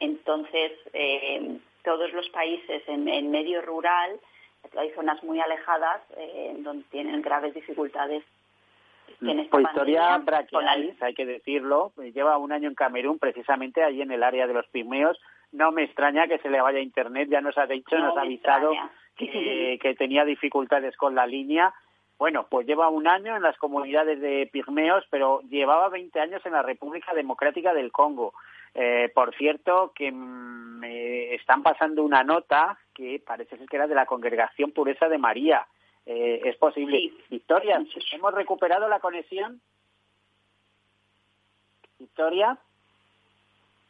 [0.00, 0.72] Entonces,
[1.84, 4.18] todos los países en, en, medio rural,
[4.76, 6.02] hay zonas muy alejadas
[6.58, 8.24] donde tienen graves dificultades
[9.50, 14.22] pues historia braquialis, hay que decirlo, lleva un año en Camerún, precisamente allí en el
[14.22, 15.18] área de los Pigmeos.
[15.52, 18.22] No me extraña que se le vaya a internet, ya nos ha dicho, nos ha
[18.22, 18.72] avisado
[19.16, 21.72] que, que tenía dificultades con la línea.
[22.18, 26.52] Bueno, pues lleva un año en las comunidades de pigmeos, pero llevaba 20 años en
[26.52, 28.34] la República Democrática del Congo.
[28.74, 33.94] Eh, por cierto, que me están pasando una nota que parece ser que era de
[33.94, 35.66] la Congregación Pureza de María,
[36.06, 37.12] eh, es posible.
[37.30, 39.60] Victoria, ¿hemos recuperado la conexión?
[41.98, 42.58] Victoria.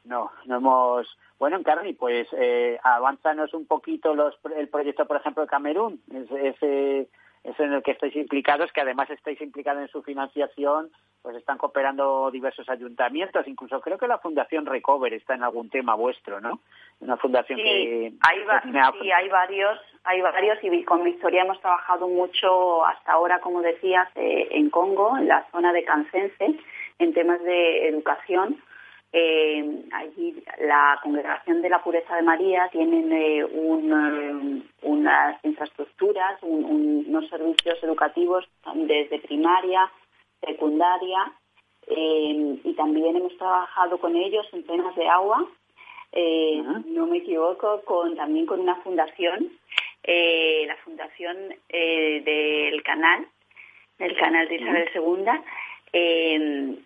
[0.05, 1.19] No, no hemos.
[1.39, 6.01] Bueno, Encarni, pues eh, avánzanos un poquito los, el proyecto, por ejemplo, de Camerún.
[6.13, 7.09] Ese,
[7.45, 10.91] es en el que estáis implicados, que además estáis implicados en su financiación,
[11.23, 15.95] pues están cooperando diversos ayuntamientos, incluso creo que la Fundación Recover está en algún tema
[15.95, 16.61] vuestro, ¿no?
[17.01, 18.13] Una fundación que...
[18.21, 18.39] Hay
[19.01, 24.09] sí, hay varios, hay varios y con Victoria hemos trabajado mucho hasta ahora, como decías,
[24.15, 26.59] eh, en Congo, en la zona de Cancense,
[26.99, 28.59] en temas de educación
[29.17, 37.29] eh, allí la Congregación de la Pureza de María tiene eh, eh, unas infraestructuras, unos
[37.29, 39.89] servicios educativos desde primaria,
[40.45, 41.33] secundaria,
[41.87, 45.47] y también hemos trabajado con ellos en temas de agua.
[46.87, 49.49] No me equivoco, con también con una fundación,
[50.03, 51.37] la fundación
[51.69, 53.29] del canal,
[53.99, 54.89] del canal de Isabel
[55.93, 56.85] II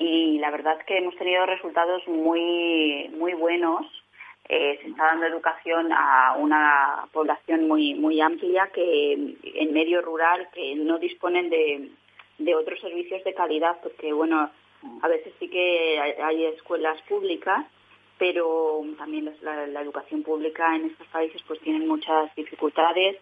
[0.00, 3.86] y la verdad es que hemos tenido resultados muy, muy buenos.
[4.48, 10.48] Eh, se está dando educación a una población muy, muy amplia que en medio rural
[10.54, 11.90] que no disponen de,
[12.38, 14.50] de otros servicios de calidad, porque bueno,
[15.02, 17.66] a veces sí que hay, escuelas públicas,
[18.18, 23.18] pero también la, educación pública en estos países pues tienen muchas dificultades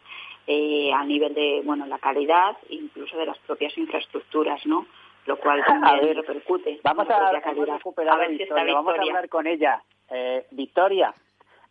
[0.47, 4.87] eh, a nivel de bueno la calidad, incluso de las propias infraestructuras, ¿no?
[5.29, 6.81] Lo cual también repercute.
[6.83, 8.75] Vamos a, recuperar a, Victoria.
[8.75, 9.83] vamos a hablar con ella.
[10.11, 11.14] Eh, Victoria,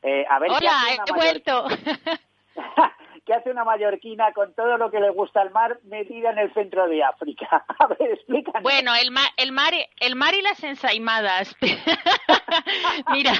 [0.04, 0.72] eh, a ver Hola,
[1.06, 1.66] he vuelto.
[3.26, 6.54] ¿Qué hace una mallorquina con todo lo que le gusta el mar metida en el
[6.54, 7.66] centro de África?
[7.80, 8.64] A ver, explícanos.
[8.64, 11.54] Bueno, el mar, el mar, el mar y las ensaimadas.
[13.12, 13.34] Mira,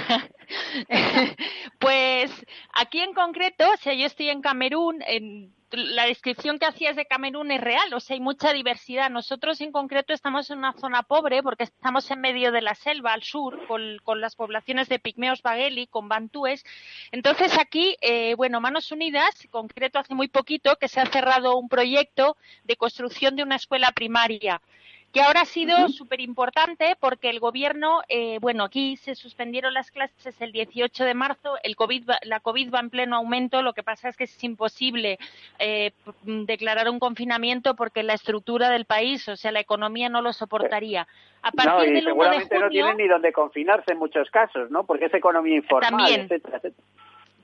[1.80, 6.96] pues aquí en concreto, o sea, yo estoy en Camerún, en la descripción que hacías
[6.96, 9.10] de Camerún es real, o sea, hay mucha diversidad.
[9.10, 13.14] Nosotros en concreto estamos en una zona pobre porque estamos en medio de la selva
[13.14, 16.64] al sur con, las poblaciones de pigmeos bagueli, con bantúes.
[17.12, 21.58] Entonces aquí, eh, bueno, Manos Unidas, en concreto hace muy poquito que se ha cerrado
[21.58, 24.62] un proyecto de construcción de una escuela primaria
[25.18, 29.90] que ahora ha sido súper importante porque el gobierno, eh, bueno, aquí se suspendieron las
[29.90, 33.82] clases el 18 de marzo, el COVID la COVID va en pleno aumento, lo que
[33.82, 35.18] pasa es que es imposible
[35.58, 35.92] eh,
[36.22, 41.08] declarar un confinamiento porque la estructura del país, o sea, la economía no lo soportaría.
[41.42, 43.98] A partir no, y del 1 de seguramente junio, no tienen ni dónde confinarse en
[43.98, 44.84] muchos casos, ¿no?
[44.84, 46.22] Porque es economía informal, También.
[46.22, 46.88] etcétera, etcétera.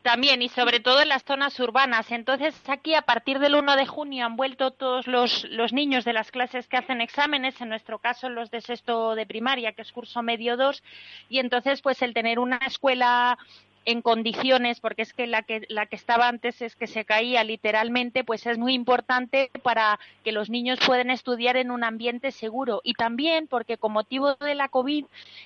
[0.04, 2.12] También, y sobre todo en las zonas urbanas.
[2.12, 6.12] Entonces, aquí, a partir del 1 de junio, han vuelto todos los, los niños de
[6.12, 9.94] las clases que hacen exámenes, en nuestro caso los de sexto de primaria, que es
[9.94, 10.84] curso medio 2,
[11.30, 13.38] y entonces, pues el tener una escuela
[13.86, 17.44] en condiciones, porque es que la que la que estaba antes es que se caía
[17.44, 22.82] literalmente, pues es muy importante para que los niños puedan estudiar en un ambiente seguro.
[22.84, 25.06] Y también porque con motivo de la COVID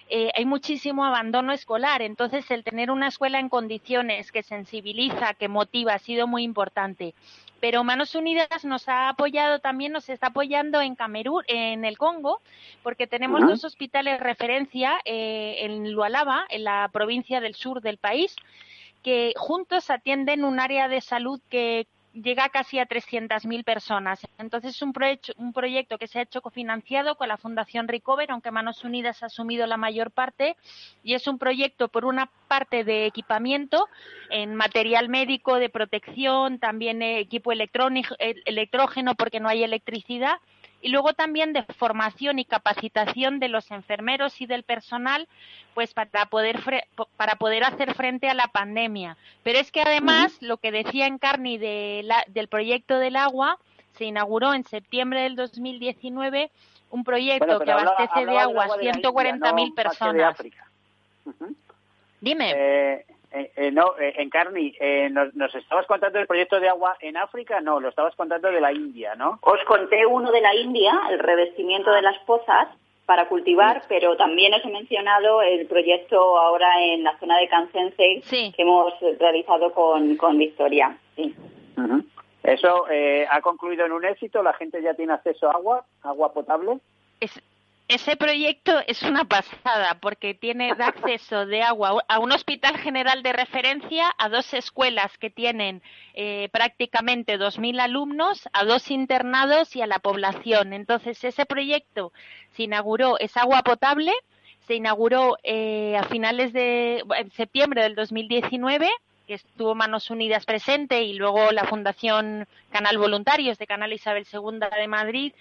[0.09, 5.47] eh, hay muchísimo abandono escolar, entonces el tener una escuela en condiciones que sensibiliza, que
[5.47, 7.13] motiva, ha sido muy importante.
[7.59, 12.41] Pero Manos Unidas nos ha apoyado también, nos está apoyando en Camerún, en el Congo,
[12.83, 18.26] porque tenemos dos hospitales referencia eh, en Lualaba, en la provincia del sur del país,
[19.03, 21.87] que juntos atienden un área de salud que
[22.23, 24.19] llega casi a 300.000 personas.
[24.37, 28.31] Entonces es un, proyecto, un proyecto que se ha hecho cofinanciado con la Fundación Recover,
[28.31, 30.57] aunque Manos Unidas ha asumido la mayor parte,
[31.03, 33.87] y es un proyecto por una parte de equipamiento
[34.29, 40.37] en material médico, de protección, también eh, equipo electrónico, electrógeno porque no hay electricidad,
[40.81, 45.27] y luego también de formación y capacitación de los enfermeros y del personal
[45.73, 46.59] pues para poder
[47.17, 49.17] para poder hacer frente a la pandemia.
[49.43, 53.57] Pero es que además lo que decía Encarni de la- del proyecto del agua
[53.97, 56.51] se inauguró en septiembre del 2019
[56.91, 59.83] un proyecto Bueno, que hablaba- abastece de hablaba agua a agua de la 140.000 India,
[59.83, 60.37] no personas.
[62.21, 62.53] Dime.
[62.55, 66.95] Eh, eh, eh, no, eh, Encarni, eh, nos, nos estabas contando del proyecto de agua
[67.01, 69.39] en África, no, lo estabas contando de la India, ¿no?
[69.41, 72.67] Os conté uno de la India, el revestimiento de las pozas
[73.05, 78.21] para cultivar, pero también os he mencionado el proyecto ahora en la zona de Cancense
[78.29, 80.97] que hemos realizado con, con Victoria.
[81.15, 81.33] Sí.
[81.77, 82.03] Ujú.
[82.43, 86.33] Eso eh, ha concluido en un éxito, la gente ya tiene acceso a agua, agua
[86.33, 86.79] potable.
[87.19, 87.41] Es-
[87.87, 93.31] ese proyecto es una pasada porque tiene acceso de agua a un hospital general de
[93.31, 95.81] referencia, a dos escuelas que tienen
[96.13, 100.73] eh, prácticamente 2.000 alumnos, a dos internados y a la población.
[100.73, 102.11] Entonces, ese proyecto
[102.57, 104.11] se inauguró, es agua potable,
[104.67, 107.03] se inauguró eh, a finales de
[107.35, 108.89] septiembre del 2019
[109.27, 114.59] que estuvo Manos Unidas presente y luego la Fundación Canal Voluntarios de Canal Isabel II
[114.79, 115.33] de Madrid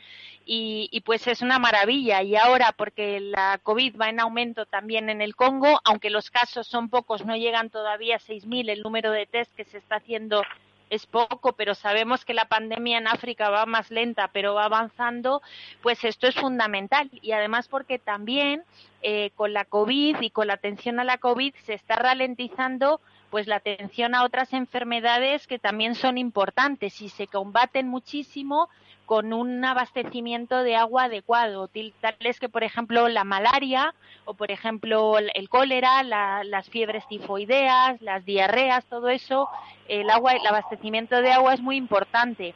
[0.48, 5.20] y, pues es una maravilla y ahora porque la COVID va en aumento también en
[5.20, 9.26] el Congo, aunque los casos son pocos, no llegan todavía a 6.000, el número de
[9.26, 10.42] test que se está haciendo
[10.88, 15.42] es poco, pero sabemos que la pandemia en África va más lenta, pero va avanzando,
[15.82, 17.10] pues esto es fundamental.
[17.22, 18.62] Y además porque también
[19.02, 23.00] eh, con la COVID y con la atención a la COVID se está ralentizando
[23.36, 28.70] pues la atención a otras enfermedades que también son importantes y se combaten muchísimo
[29.04, 31.68] con un abastecimiento de agua adecuado,
[32.00, 33.92] tales que, por ejemplo, la malaria
[34.24, 39.50] o, por ejemplo, el, el cólera, la- las fiebres tifoideas, las diarreas, todo eso,
[39.86, 42.54] el agua, el abastecimiento de agua es muy importante.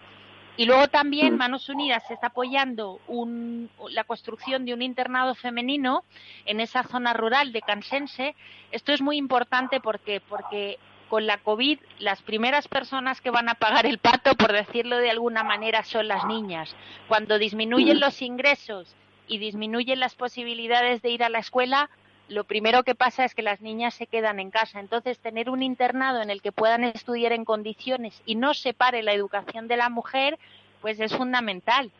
[0.60, 6.04] Y luego también Manos Unidas está apoyando un- la construcción de un internado femenino
[6.44, 8.34] en esa zona rural de Cansense.
[8.70, 13.54] Esto es muy importante porque, porque con la COVID las primeras personas que van a
[13.54, 16.76] pagar el pato, por decirlo de alguna manera, son las niñas.
[17.08, 18.94] Cuando disminuyen los ingresos
[19.28, 21.88] y disminuyen las posibilidades de ir a la escuela,
[22.30, 24.78] lo primero que pasa es que las niñas se quedan en casa.
[24.80, 29.12] Entonces, tener un internado en el que puedan estudiar en condiciones y no separe la
[29.12, 30.38] educación de la mujer,
[30.80, 31.90] pues es fundamental.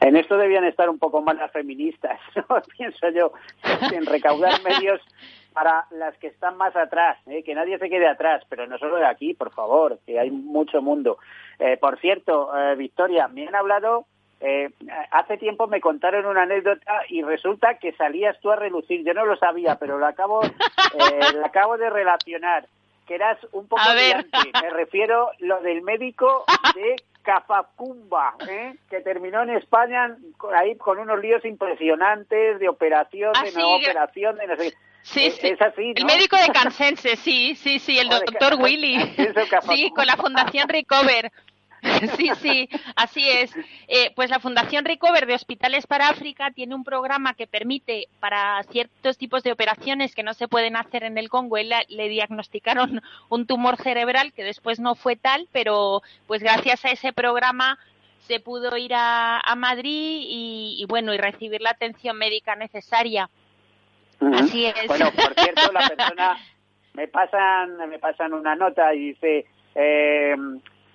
[0.00, 2.62] En esto debían estar un poco más las feministas, ¿no?
[2.76, 3.32] pienso yo,
[3.92, 5.00] en recaudar medios
[5.52, 7.42] para las que están más atrás, ¿eh?
[7.42, 10.80] que nadie se quede atrás, pero no solo de aquí, por favor, que hay mucho
[10.80, 11.18] mundo.
[11.58, 14.06] Eh, por cierto, eh, Victoria, me han hablado,
[14.42, 14.70] eh,
[15.12, 19.24] hace tiempo me contaron una anécdota y resulta que salías tú a relucir, yo no
[19.24, 22.66] lo sabía, pero lo acabo, eh, lo acabo de relacionar,
[23.06, 24.28] que eras un poco liante.
[24.62, 28.74] me refiero lo del médico de Cafacumba, ¿eh?
[28.90, 33.62] que terminó en España con- ahí con unos líos impresionantes de operación, Ah, de que-
[33.62, 34.72] operación, de no sé.
[35.02, 35.48] Sí, Es- sí.
[35.48, 38.98] es así, El médico de Cansense, sí, sí, sí, el doctor Willy.
[39.74, 41.30] Sí, con la Fundación Recover.
[42.16, 43.54] Sí, sí, así es.
[43.88, 48.62] Eh, pues la Fundación Recover de Hospitales para África tiene un programa que permite para
[48.64, 51.56] ciertos tipos de operaciones que no se pueden hacer en el Congo.
[51.56, 56.90] Él le diagnosticaron un tumor cerebral que después no fue tal, pero pues gracias a
[56.90, 57.78] ese programa
[58.20, 63.28] se pudo ir a, Madrid y, bueno, y recibir la atención médica necesaria.
[64.34, 64.86] Así es.
[64.86, 66.38] Bueno, por cierto, la persona
[66.94, 70.36] me pasan me pasan una nota y dice eh,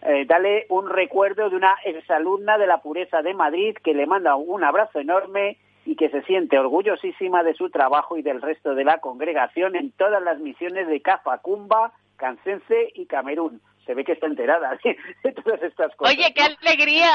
[0.08, 4.38] eh, dale un recuerdo de una exalumna de la pureza de Madrid que le manda
[4.38, 8.86] un abrazo enorme y que se siente orgullosísima de su trabajo y del resto de
[8.86, 13.62] la congregación en todas las misiones de Cafacumba, Cansense y Camerún.
[13.86, 14.78] Se ve que está enterada
[15.24, 16.16] de todas estas cosas.
[16.16, 17.10] Oye, qué alegría.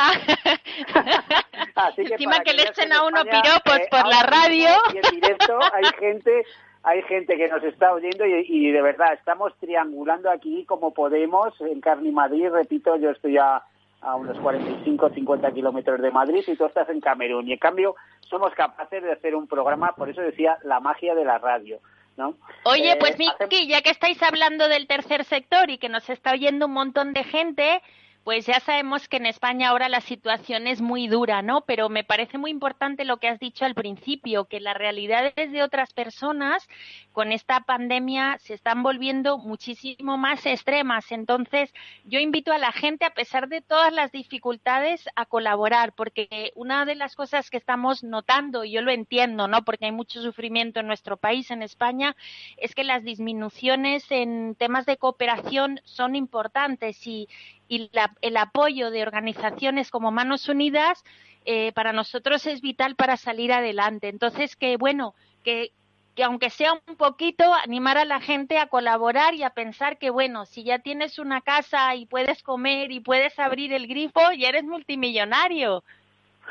[1.96, 4.68] Encima que, le echen a uno piropos eh, por la radio.
[4.92, 6.44] Y en directo hay gente
[6.82, 11.80] hay gente que nos está oyendo y, de verdad estamos triangulando aquí como podemos en
[11.80, 12.48] Carni Madrid.
[12.50, 13.62] Repito, yo estoy a,
[14.00, 17.48] a unos 45 50 kilómetros de Madrid y tú estás en Camerún.
[17.48, 17.94] Y en cambio
[18.28, 21.78] somos capaces de hacer un programa, por eso decía, la magia de la radio.
[22.16, 22.34] ¿No?
[22.64, 26.32] Oye, pues eh, Miki, ya que estáis hablando del tercer sector y que nos está
[26.32, 27.80] oyendo un montón de gente,
[28.24, 31.62] pues ya sabemos que en España ahora la situación es muy dura, ¿no?
[31.62, 35.62] Pero me parece muy importante lo que has dicho al principio, que las realidades de
[35.62, 36.68] otras personas
[37.12, 41.10] con esta pandemia se están volviendo muchísimo más extremas.
[41.10, 46.52] Entonces, yo invito a la gente, a pesar de todas las dificultades, a colaborar, porque
[46.54, 49.64] una de las cosas que estamos notando, y yo lo entiendo, ¿no?
[49.64, 52.14] Porque hay mucho sufrimiento en nuestro país, en España,
[52.56, 57.28] es que las disminuciones en temas de cooperación son importantes y,
[57.68, 57.90] y
[58.20, 61.02] el apoyo de organizaciones como Manos Unidas
[61.44, 64.08] eh, para nosotros es vital para salir adelante.
[64.08, 65.72] Entonces, que bueno, que,
[66.14, 70.10] que aunque sea un poquito, animar a la gente a colaborar y a pensar que,
[70.10, 74.50] bueno, si ya tienes una casa y puedes comer y puedes abrir el grifo, ya
[74.50, 75.82] eres multimillonario.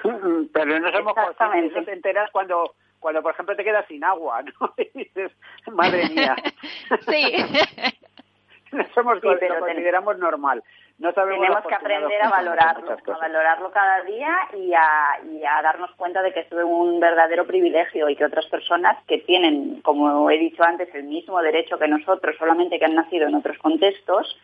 [0.54, 4.42] Pero no somos conscientes, no te enteras cuando, cuando, por ejemplo, te quedas sin agua,
[4.44, 4.74] ¿no?
[4.78, 5.32] Y dices,
[5.72, 6.36] madre mía.
[7.08, 7.34] sí.
[8.72, 10.64] no somos sí, lo consideramos normal.
[11.02, 16.22] Tenemos que aprender a valorarlo, a valorarlo cada día y a, y a darnos cuenta
[16.22, 20.64] de que es un verdadero privilegio y que otras personas que tienen, como he dicho
[20.64, 24.38] antes, el mismo derecho que nosotros, solamente que han nacido en otros contextos,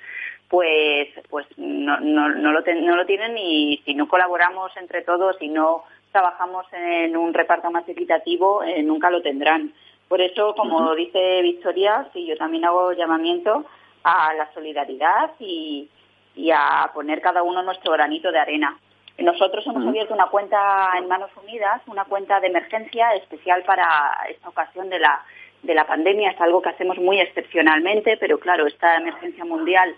[0.49, 5.38] pues, pues no, no, no, lo, no lo tienen y si no colaboramos entre todos
[5.39, 9.74] y no trabajamos en un reparto más equitativo, eh, nunca lo tendrán.
[10.08, 13.66] Por eso, como dice Victoria, sí, yo también hago llamamiento
[14.03, 15.89] a la solidaridad y,
[16.38, 18.78] y a poner cada uno nuestro granito de arena.
[19.18, 24.48] Nosotros hemos abierto una cuenta en Manos Unidas, una cuenta de emergencia especial para esta
[24.48, 25.24] ocasión de la,
[25.64, 26.32] de la pandemia.
[26.32, 29.96] Es algo que hacemos muy excepcionalmente, pero claro, esta emergencia mundial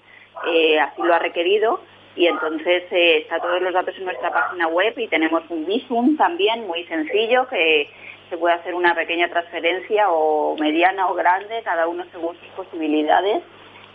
[0.48, 1.82] eh, así lo ha requerido
[2.16, 6.16] y entonces eh, está todos los datos en nuestra página web y tenemos un Visum
[6.16, 7.90] también muy sencillo que
[8.30, 13.44] se puede hacer una pequeña transferencia o mediana o grande, cada uno según sus posibilidades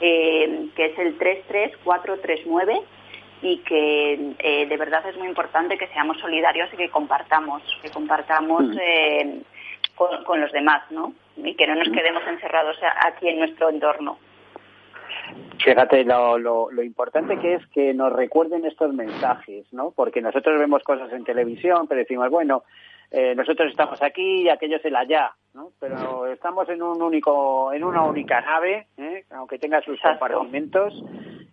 [0.00, 2.80] eh, que es el 33439
[3.42, 7.90] y que eh, de verdad es muy importante que seamos solidarios y que compartamos, que
[7.90, 8.78] compartamos mm.
[8.80, 9.42] eh,
[9.94, 11.12] con, los demás, ¿no?
[11.36, 11.92] Y que no nos mm.
[11.92, 12.76] quedemos encerrados
[13.06, 14.18] aquí en nuestro entorno.
[15.62, 19.92] Fíjate lo, lo, importante que es que nos recuerden estos mensajes, ¿no?
[19.92, 22.64] Porque nosotros vemos cosas en televisión, pero decimos, bueno,
[23.16, 25.70] eh, nosotros estamos aquí y aquellos el allá, ¿no?
[25.78, 29.24] Pero estamos en un único, en una única nave, ¿eh?
[29.30, 31.00] aunque tenga sus compartimentos.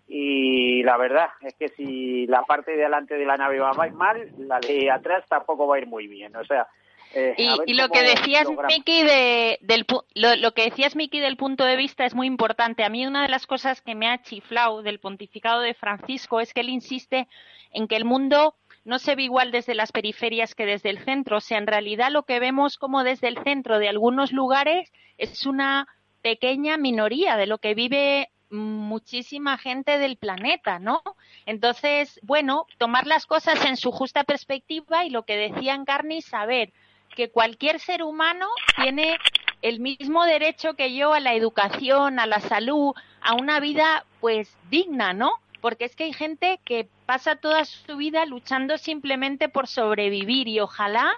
[0.08, 4.28] Y la verdad es que si la parte de adelante de la nave va mal,
[4.38, 6.34] la de atrás tampoco va a ir muy bien.
[6.34, 6.66] O sea,
[7.14, 11.64] eh, y, lo que decías Miki de, del lo, lo, que decías Miki del punto
[11.64, 12.82] de vista es muy importante.
[12.82, 16.52] A mí una de las cosas que me ha chiflado del pontificado de Francisco es
[16.52, 17.28] que él insiste
[17.70, 21.38] en que el mundo no se ve igual desde las periferias que desde el centro.
[21.38, 25.46] O sea, en realidad lo que vemos como desde el centro de algunos lugares es
[25.46, 25.86] una
[26.22, 31.02] pequeña minoría de lo que vive muchísima gente del planeta, ¿no?
[31.46, 36.72] Entonces, bueno, tomar las cosas en su justa perspectiva y lo que decía Encarni, saber
[37.16, 39.16] que cualquier ser humano tiene
[39.62, 44.54] el mismo derecho que yo a la educación, a la salud, a una vida pues
[44.70, 45.32] digna, ¿no?
[45.62, 50.58] Porque es que hay gente que pasa toda su vida luchando simplemente por sobrevivir y
[50.58, 51.12] ojalá,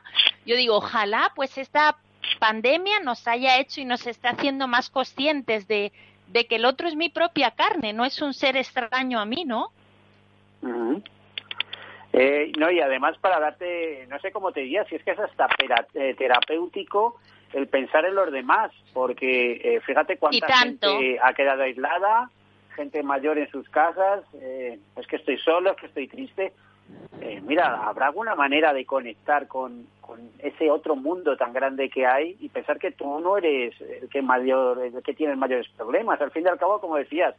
[0.45, 1.97] yo digo, ojalá pues esta
[2.39, 5.93] pandemia nos haya hecho y nos está haciendo más conscientes de,
[6.33, 9.71] que el otro es mi propia carne, no es un ser extraño a mí, ¿no?
[12.13, 15.19] Eh, no, y además para darte, no sé cómo te diría, si es que es
[15.19, 15.49] hasta
[15.95, 17.19] eh, terapéutico
[17.55, 22.31] el pensar en los demás, porque eh, fíjate cuánta gente ha quedado aislada,
[22.75, 26.53] gente mayor en sus casas, eh, es que estoy solo, es que estoy triste.
[27.21, 29.87] Eh, mira, ¿habrá alguna manera de conectar con,
[30.39, 34.21] ese otro mundo tan grande que hay y pensar que tú no eres el que
[34.21, 36.21] mayor, el que tiene mayores problemas?
[36.21, 37.35] Al fin y al cabo, como decías,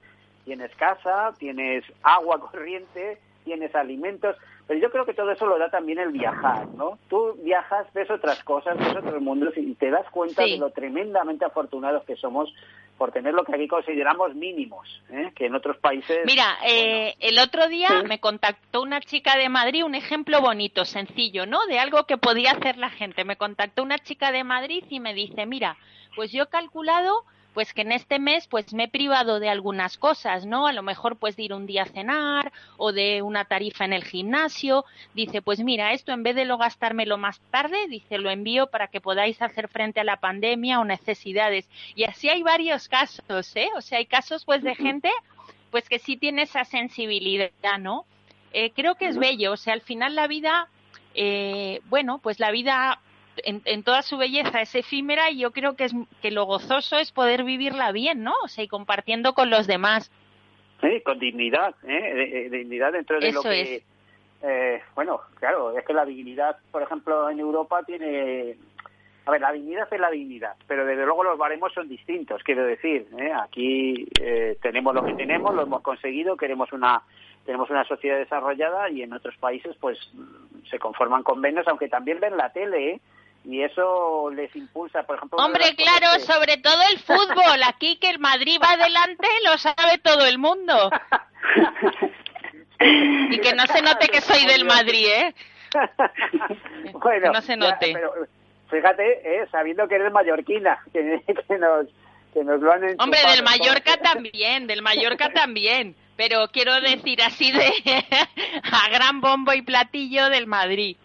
[0.46, 4.36] tienes casa, tienes agua corriente, tienes alimentos,
[4.68, 6.98] pero yo creo que todo eso lo da también el viajar, ¿no?
[7.08, 11.46] Tú viajas, ves otras cosas, ves otros mundos y te das cuenta de lo tremendamente
[11.46, 12.52] afortunados que somos
[12.98, 15.32] por tener lo que aquí consideramos mínimos, ¿eh?
[15.36, 16.20] que en otros países...
[16.26, 21.46] Mira, eh, el otro día me contactó una chica de Madrid, un ejemplo bonito, sencillo,
[21.46, 21.66] ¿no?
[21.68, 23.26] De algo que podía hacer la gente.
[23.26, 25.78] Me contactó una chica de Madrid y me dice, mira,
[26.16, 27.26] pues yo he calculado
[27.56, 30.68] pues que en este mes pues me he privado de algunas cosas, ¿no?
[30.68, 33.94] A lo mejor pues de ir un día a cenar o de una tarifa en
[33.94, 34.84] el gimnasio.
[35.14, 38.90] Dice, pues mira, esto en vez de lo gastármelo más tarde, dice, lo envío para
[38.90, 41.66] que podáis hacer frente a la pandemia o necesidades.
[41.96, 43.70] Y así hay varios casos, ¿eh?
[43.78, 45.10] O sea, hay casos pues de gente
[45.72, 48.06] pues que sí tiene esa sensibilidad, ¿no?
[48.52, 50.68] Eh, creo que es bello, o sea, al final la vida,
[51.14, 53.00] eh, bueno, pues la vida
[53.44, 57.12] en, toda su belleza es efímera y yo creo que es que lo gozoso es
[57.12, 58.34] poder vivirla bien, ¿no?
[58.44, 60.12] O sea, y compartiendo con los demás.
[60.82, 62.50] Sí, con dignidad, ¿eh?
[62.52, 63.84] dignidad dentro de lo que...
[64.48, 68.56] Eh, bueno, claro, es que la dignidad, por ejemplo, en Europa tiene...
[69.26, 72.64] A ver, la dignidad es la dignidad, pero desde luego los baremos son distintos, quiero
[72.64, 73.08] decir.
[73.18, 73.32] ¿eh?
[73.34, 77.02] Aquí eh, tenemos lo que tenemos, lo hemos conseguido, queremos una
[77.44, 79.98] tenemos una sociedad desarrollada y en otros países pues
[80.70, 83.02] se conforman con menos, aunque también ven la tele, ¿eh?
[83.46, 85.38] Y eso les impulsa, por ejemplo.
[85.38, 87.62] Hombre, claro, sobre todo el fútbol.
[87.68, 90.90] Aquí que el Madrid va adelante lo sabe todo el mundo.
[92.80, 95.36] y que no se note que soy del Madrid, ¿eh?
[96.94, 97.94] bueno, no se note.
[97.94, 98.14] pero
[98.70, 99.48] fíjate, ¿eh?
[99.52, 101.88] sabiendo que eres mallorquina, que, que, nos,
[102.34, 105.96] que nos lo han Hombre, del Mallorca también, del Mallorca también.
[106.18, 107.72] Pero quiero decir así de
[108.64, 110.96] a gran bombo y platillo del Madrid.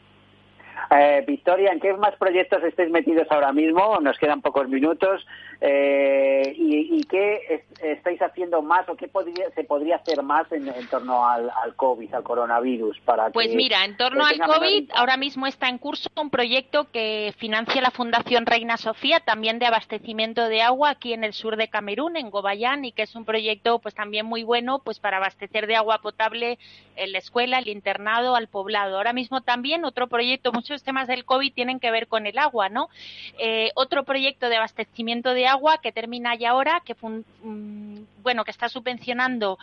[0.91, 4.01] Eh, Victoria, ¿en qué más proyectos estáis metidos ahora mismo?
[4.01, 5.25] Nos quedan pocos minutos.
[5.63, 11.27] Eh, y, qué estáis haciendo más o qué podría, se podría hacer más en, torno
[11.27, 13.01] al, COVID, al coronavirus?
[13.01, 17.35] Para pues mira, en torno al COVID, ahora mismo está en curso un proyecto que
[17.37, 21.69] financia la Fundación Reina Sofía, también de abastecimiento de agua aquí en el sur de
[21.69, 25.67] Camerún, en Gobayán, y que es un proyecto pues también muy bueno pues para abastecer
[25.67, 26.59] de agua potable
[26.97, 28.97] en la escuela, el internado, al poblado.
[28.97, 32.69] Ahora mismo también otro proyecto, muchos temas del COVID tienen que ver con el agua,
[32.69, 32.89] ¿no?
[33.39, 38.51] Eh, otro proyecto de abastecimiento de agua que termina ya ahora, que mm, bueno, que
[38.51, 39.59] está subvencionando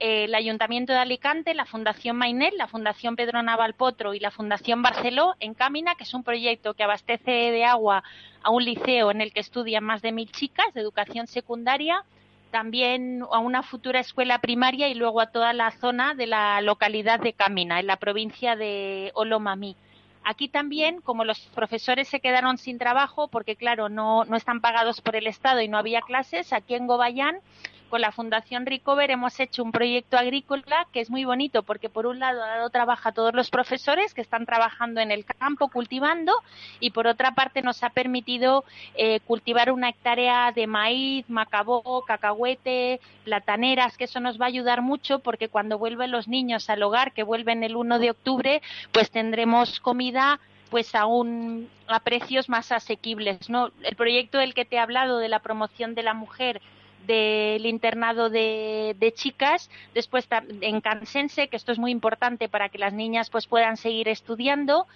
[0.00, 4.82] eh, el Ayuntamiento de Alicante, la Fundación Mainel, la Fundación Pedro Navalpotro y la Fundación
[4.82, 8.02] Barceló en Cámina, que es un proyecto que abastece de agua
[8.42, 12.04] a un liceo en el que estudian más de mil chicas de educación secundaria,
[12.50, 17.20] también a una futura escuela primaria y luego a toda la zona de la localidad
[17.20, 19.76] de Cámina, en la provincia de Olomamí.
[20.24, 25.00] Aquí también, como los profesores se quedaron sin trabajo, porque claro, no, no están pagados
[25.02, 27.40] por el Estado y no había clases, aquí en Gobayán
[27.88, 32.06] con la Fundación Recover hemos hecho un proyecto agrícola que es muy bonito porque por
[32.06, 35.68] un lado ha dado trabajo a todos los profesores que están trabajando en el campo
[35.68, 36.32] cultivando
[36.80, 38.64] y por otra parte nos ha permitido
[38.94, 44.82] eh, cultivar una hectárea de maíz, macabó, cacahuete, plataneras, que eso nos va a ayudar
[44.82, 48.62] mucho porque cuando vuelven los niños al hogar, que vuelven el 1 de octubre,
[48.92, 53.70] pues tendremos comida pues aún a precios más asequibles, ¿no?
[53.82, 56.60] El proyecto del que te he hablado de la promoción de la mujer
[57.06, 60.26] del internado de, chicas, después
[60.60, 64.86] en Cansense, que esto es muy importante para que las niñas pues puedan seguir estudiando.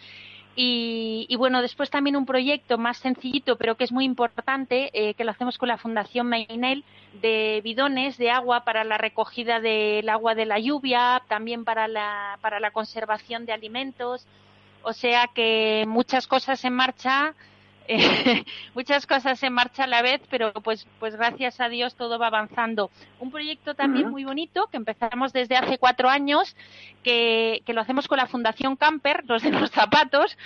[0.60, 5.22] Y, bueno, después también un proyecto más sencillito, pero que es muy importante, eh, que
[5.22, 6.82] lo hacemos con la Fundación Mainel,
[7.22, 12.38] de bidones de agua para la recogida del agua de la lluvia, también para la,
[12.40, 14.26] para la conservación de alimentos.
[14.82, 17.34] O sea que muchas cosas en marcha
[18.74, 22.26] muchas cosas en marcha a la vez, pero pues, pues gracias a Dios todo va
[22.26, 22.90] avanzando.
[23.18, 26.54] Un proyecto también muy bonito que empezamos desde hace cuatro años,
[27.02, 30.36] que, que lo hacemos con la Fundación Camper, los de los zapatos,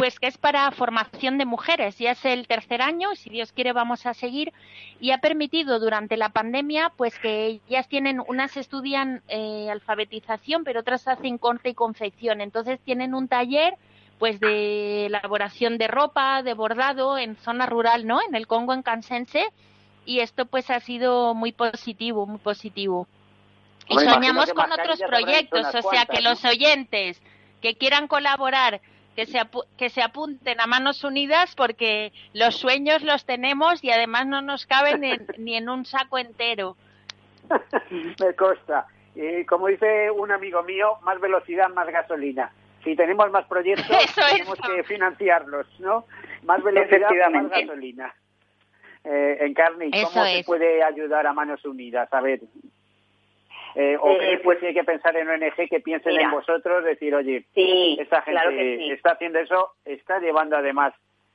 [0.00, 1.98] pues que es para formación de mujeres.
[1.98, 4.52] Ya es el tercer año, si Dios quiere vamos a seguir,
[4.98, 10.80] y ha permitido durante la pandemia, pues que ellas tienen, unas estudian eh, alfabetización, pero
[10.80, 12.40] otras hacen corte y confección.
[12.40, 13.76] Entonces tienen un taller
[14.20, 18.20] pues de elaboración de ropa, de bordado en zona rural, ¿no?
[18.20, 19.46] En el Congo, en Cansense,
[20.04, 23.08] y esto pues ha sido muy positivo, muy positivo.
[23.88, 27.20] Y soñamos con otros proyectos, o sea, que los oyentes
[27.62, 28.82] que quieran colaborar,
[29.16, 29.40] que se,
[29.78, 34.66] que se apunten a manos unidas porque los sueños los tenemos y además no nos
[34.66, 35.00] caben
[35.38, 36.76] ni en un saco entero.
[38.20, 38.86] Me consta.
[39.14, 42.52] Y como dice un amigo mío, más velocidad, más gasolina
[42.84, 43.86] si tenemos más proyectos,
[44.32, 46.04] tenemos que financiarlos, ¿no?
[46.44, 48.14] Más velocidad, más gasolina.
[49.04, 52.12] Eh, Encarni, ¿cómo se puede ayudar a Manos Unidas?
[52.12, 52.40] A ver.
[53.76, 57.46] Eh, ¿O eh, pues, hay que pensar en ONG que piensen en vosotros, decir, oye,
[57.54, 60.92] esta gente está haciendo eso, está llevando además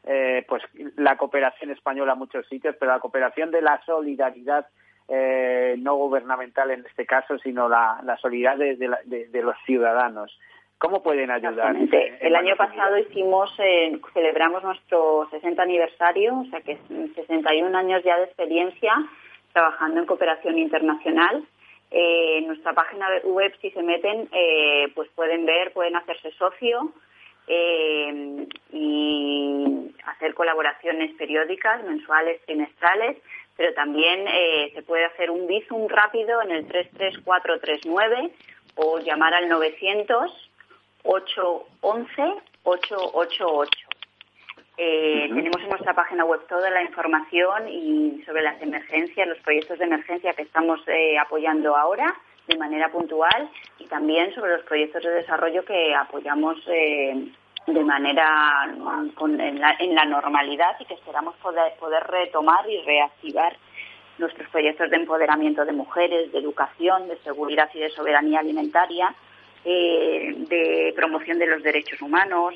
[0.07, 0.61] eh, pues
[0.97, 4.67] la cooperación española a muchos sitios, pero la cooperación de la solidaridad
[5.07, 10.37] eh, no gubernamental en este caso, sino la, solidaridad de, los ciudadanos.
[10.77, 11.75] ¿Cómo pueden ayudar?
[12.19, 16.77] El año pasado hicimos, eh, celebramos nuestro 60 aniversario, o sea que
[17.15, 18.93] 61 años ya de experiencia
[19.53, 21.45] trabajando en cooperación internacional.
[21.89, 26.91] Eh, en nuestra página web, si se meten, eh, pues pueden ver, pueden hacerse socio
[27.47, 33.17] eh, y hacer colaboraciones periódicas, mensuales, trimestrales,
[33.55, 34.25] pero también
[34.73, 38.31] se puede hacer un visum rápido en el 33439
[38.75, 40.51] o llamar al 900
[41.05, 43.71] 811 888.
[44.77, 49.79] Eh, Tenemos en nuestra página web toda la información y sobre las emergencias, los proyectos
[49.79, 52.13] de emergencia que estamos eh, apoyando ahora
[52.47, 53.49] de manera puntual
[53.79, 57.31] y también sobre los proyectos de desarrollo que apoyamos eh,
[57.67, 58.67] de manera
[59.79, 63.55] en, la, normalidad y que esperamos poder, poder retomar y reactivar
[64.17, 69.15] nuestros proyectos de empoderamiento de mujeres, de educación, de seguridad y de soberanía alimentaria,
[69.65, 72.55] eh, de promoción de los derechos humanos,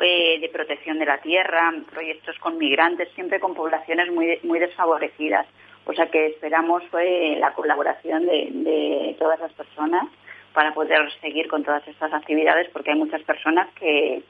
[0.00, 5.46] eh, de protección de la tierra, proyectos con migrantes, siempre con poblaciones muy, muy desfavorecidas.
[5.86, 10.04] O sea que esperamos eh, la colaboración de, todas las personas
[10.52, 14.22] para poder seguir con todas estas actividades porque hay muchas personas que,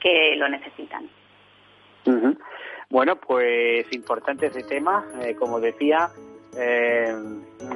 [0.00, 1.08] que lo necesitan.
[2.90, 6.08] Bueno, pues importante ese tema, eh, como decía,
[6.58, 7.14] eh,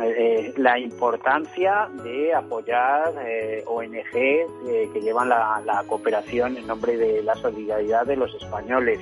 [0.00, 7.22] eh, la importancia de apoyar eh, ONG eh, que llevan la, cooperación en nombre de
[7.22, 9.00] la solidaridad de los españoles.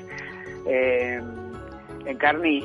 [0.66, 2.60] en Carni,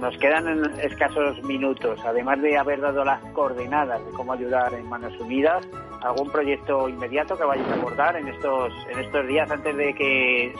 [0.00, 5.18] nos quedan escasos minutos, además de haber dado las coordenadas de cómo ayudar en Manos
[5.20, 5.66] Unidas,
[6.00, 10.54] ¿algún proyecto inmediato que vayáis a abordar en estos, en estos días antes de que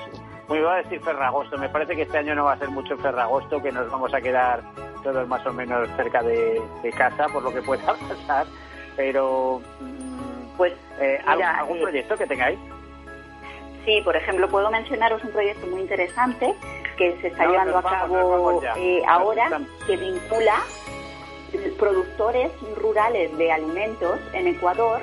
[0.48, 2.96] me iba a decir Ferragosto, me parece que este año no va a ser mucho
[2.98, 4.62] Ferragosto, que nos vamos a quedar
[5.02, 6.60] todos más o menos cerca de,
[6.96, 8.46] casa, por lo que pueda pasar,
[8.96, 12.58] pero mm, pues eh, ¿algún, eh, proyecto que tengáis?
[13.84, 16.54] Sí, por ejemplo, puedo mencionaros un proyecto muy interesante
[16.96, 20.62] que se está llevando a cabo eh, ahora, que vincula
[21.78, 25.02] productores rurales de alimentos en Ecuador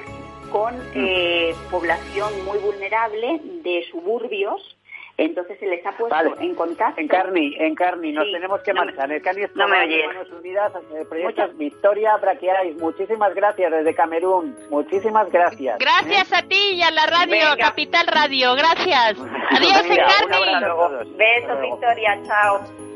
[0.52, 1.70] con mm.
[1.70, 4.79] población muy vulnerable de suburbios
[5.26, 7.02] entonces se les ha puesto en contacto.
[7.02, 9.12] En Carni, en Carni, nos tenemos que marchar.
[9.12, 10.32] En Carni no me oyes.
[10.32, 10.72] Unidas,
[11.10, 12.78] proyectos Victoria Braquiaris.
[12.78, 14.56] Muchísimas gracias desde Camerún.
[14.70, 15.78] Muchísimas gracias.
[15.80, 18.56] Gracias a ti y a la radio, Capital Radio.
[18.56, 19.20] Gracias.
[19.52, 21.16] Adiós, en Carni.
[21.18, 22.20] Besos, Victoria.
[22.26, 22.89] Chao.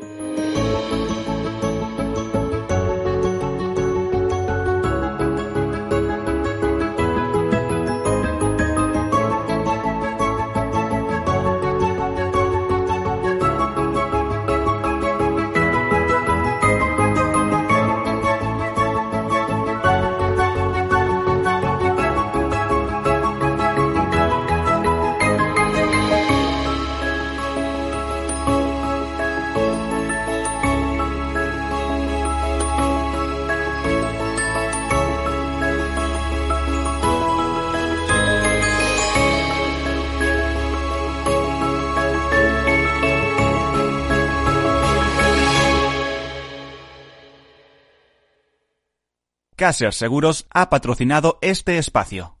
[49.64, 52.38] Caser Seguros ha patrocinado este espacio.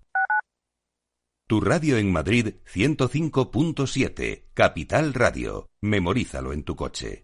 [1.48, 5.70] Tu radio en Madrid 105.7, Capital Radio.
[5.80, 7.23] Memorízalo en tu coche.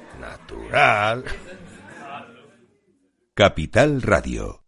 [0.21, 1.25] Natural.
[3.33, 4.60] Capital Radio.